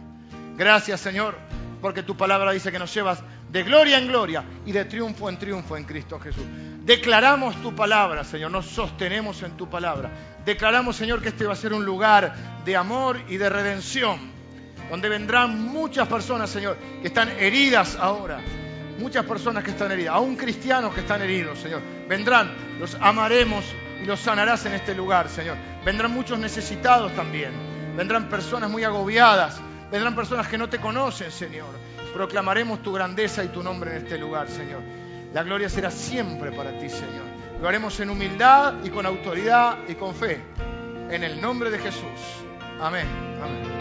[0.56, 1.36] Gracias Señor,
[1.82, 5.38] porque tu palabra dice que nos llevas de gloria en gloria y de triunfo en
[5.38, 6.44] triunfo en Cristo Jesús.
[6.84, 10.10] Declaramos tu palabra, Señor, nos sostenemos en tu palabra.
[10.46, 14.32] Declaramos, Señor, que este va a ser un lugar de amor y de redención,
[14.90, 18.40] donde vendrán muchas personas, Señor, que están heridas ahora.
[19.00, 21.82] Muchas personas que están heridas, aún cristianos que están heridos, Señor.
[22.08, 23.66] Vendrán, los amaremos
[24.02, 25.58] y los sanarás en este lugar, Señor.
[25.84, 27.52] Vendrán muchos necesitados también.
[27.98, 29.60] Vendrán personas muy agobiadas.
[29.92, 31.70] Vendrán personas que no te conocen, Señor.
[32.14, 34.82] Proclamaremos tu grandeza y tu nombre en este lugar, Señor.
[35.34, 37.26] La gloria será siempre para ti, Señor.
[37.62, 40.42] Lo haremos en humildad y con autoridad y con fe.
[41.10, 42.04] En el nombre de Jesús.
[42.80, 43.08] Amén.
[43.42, 43.77] Amén.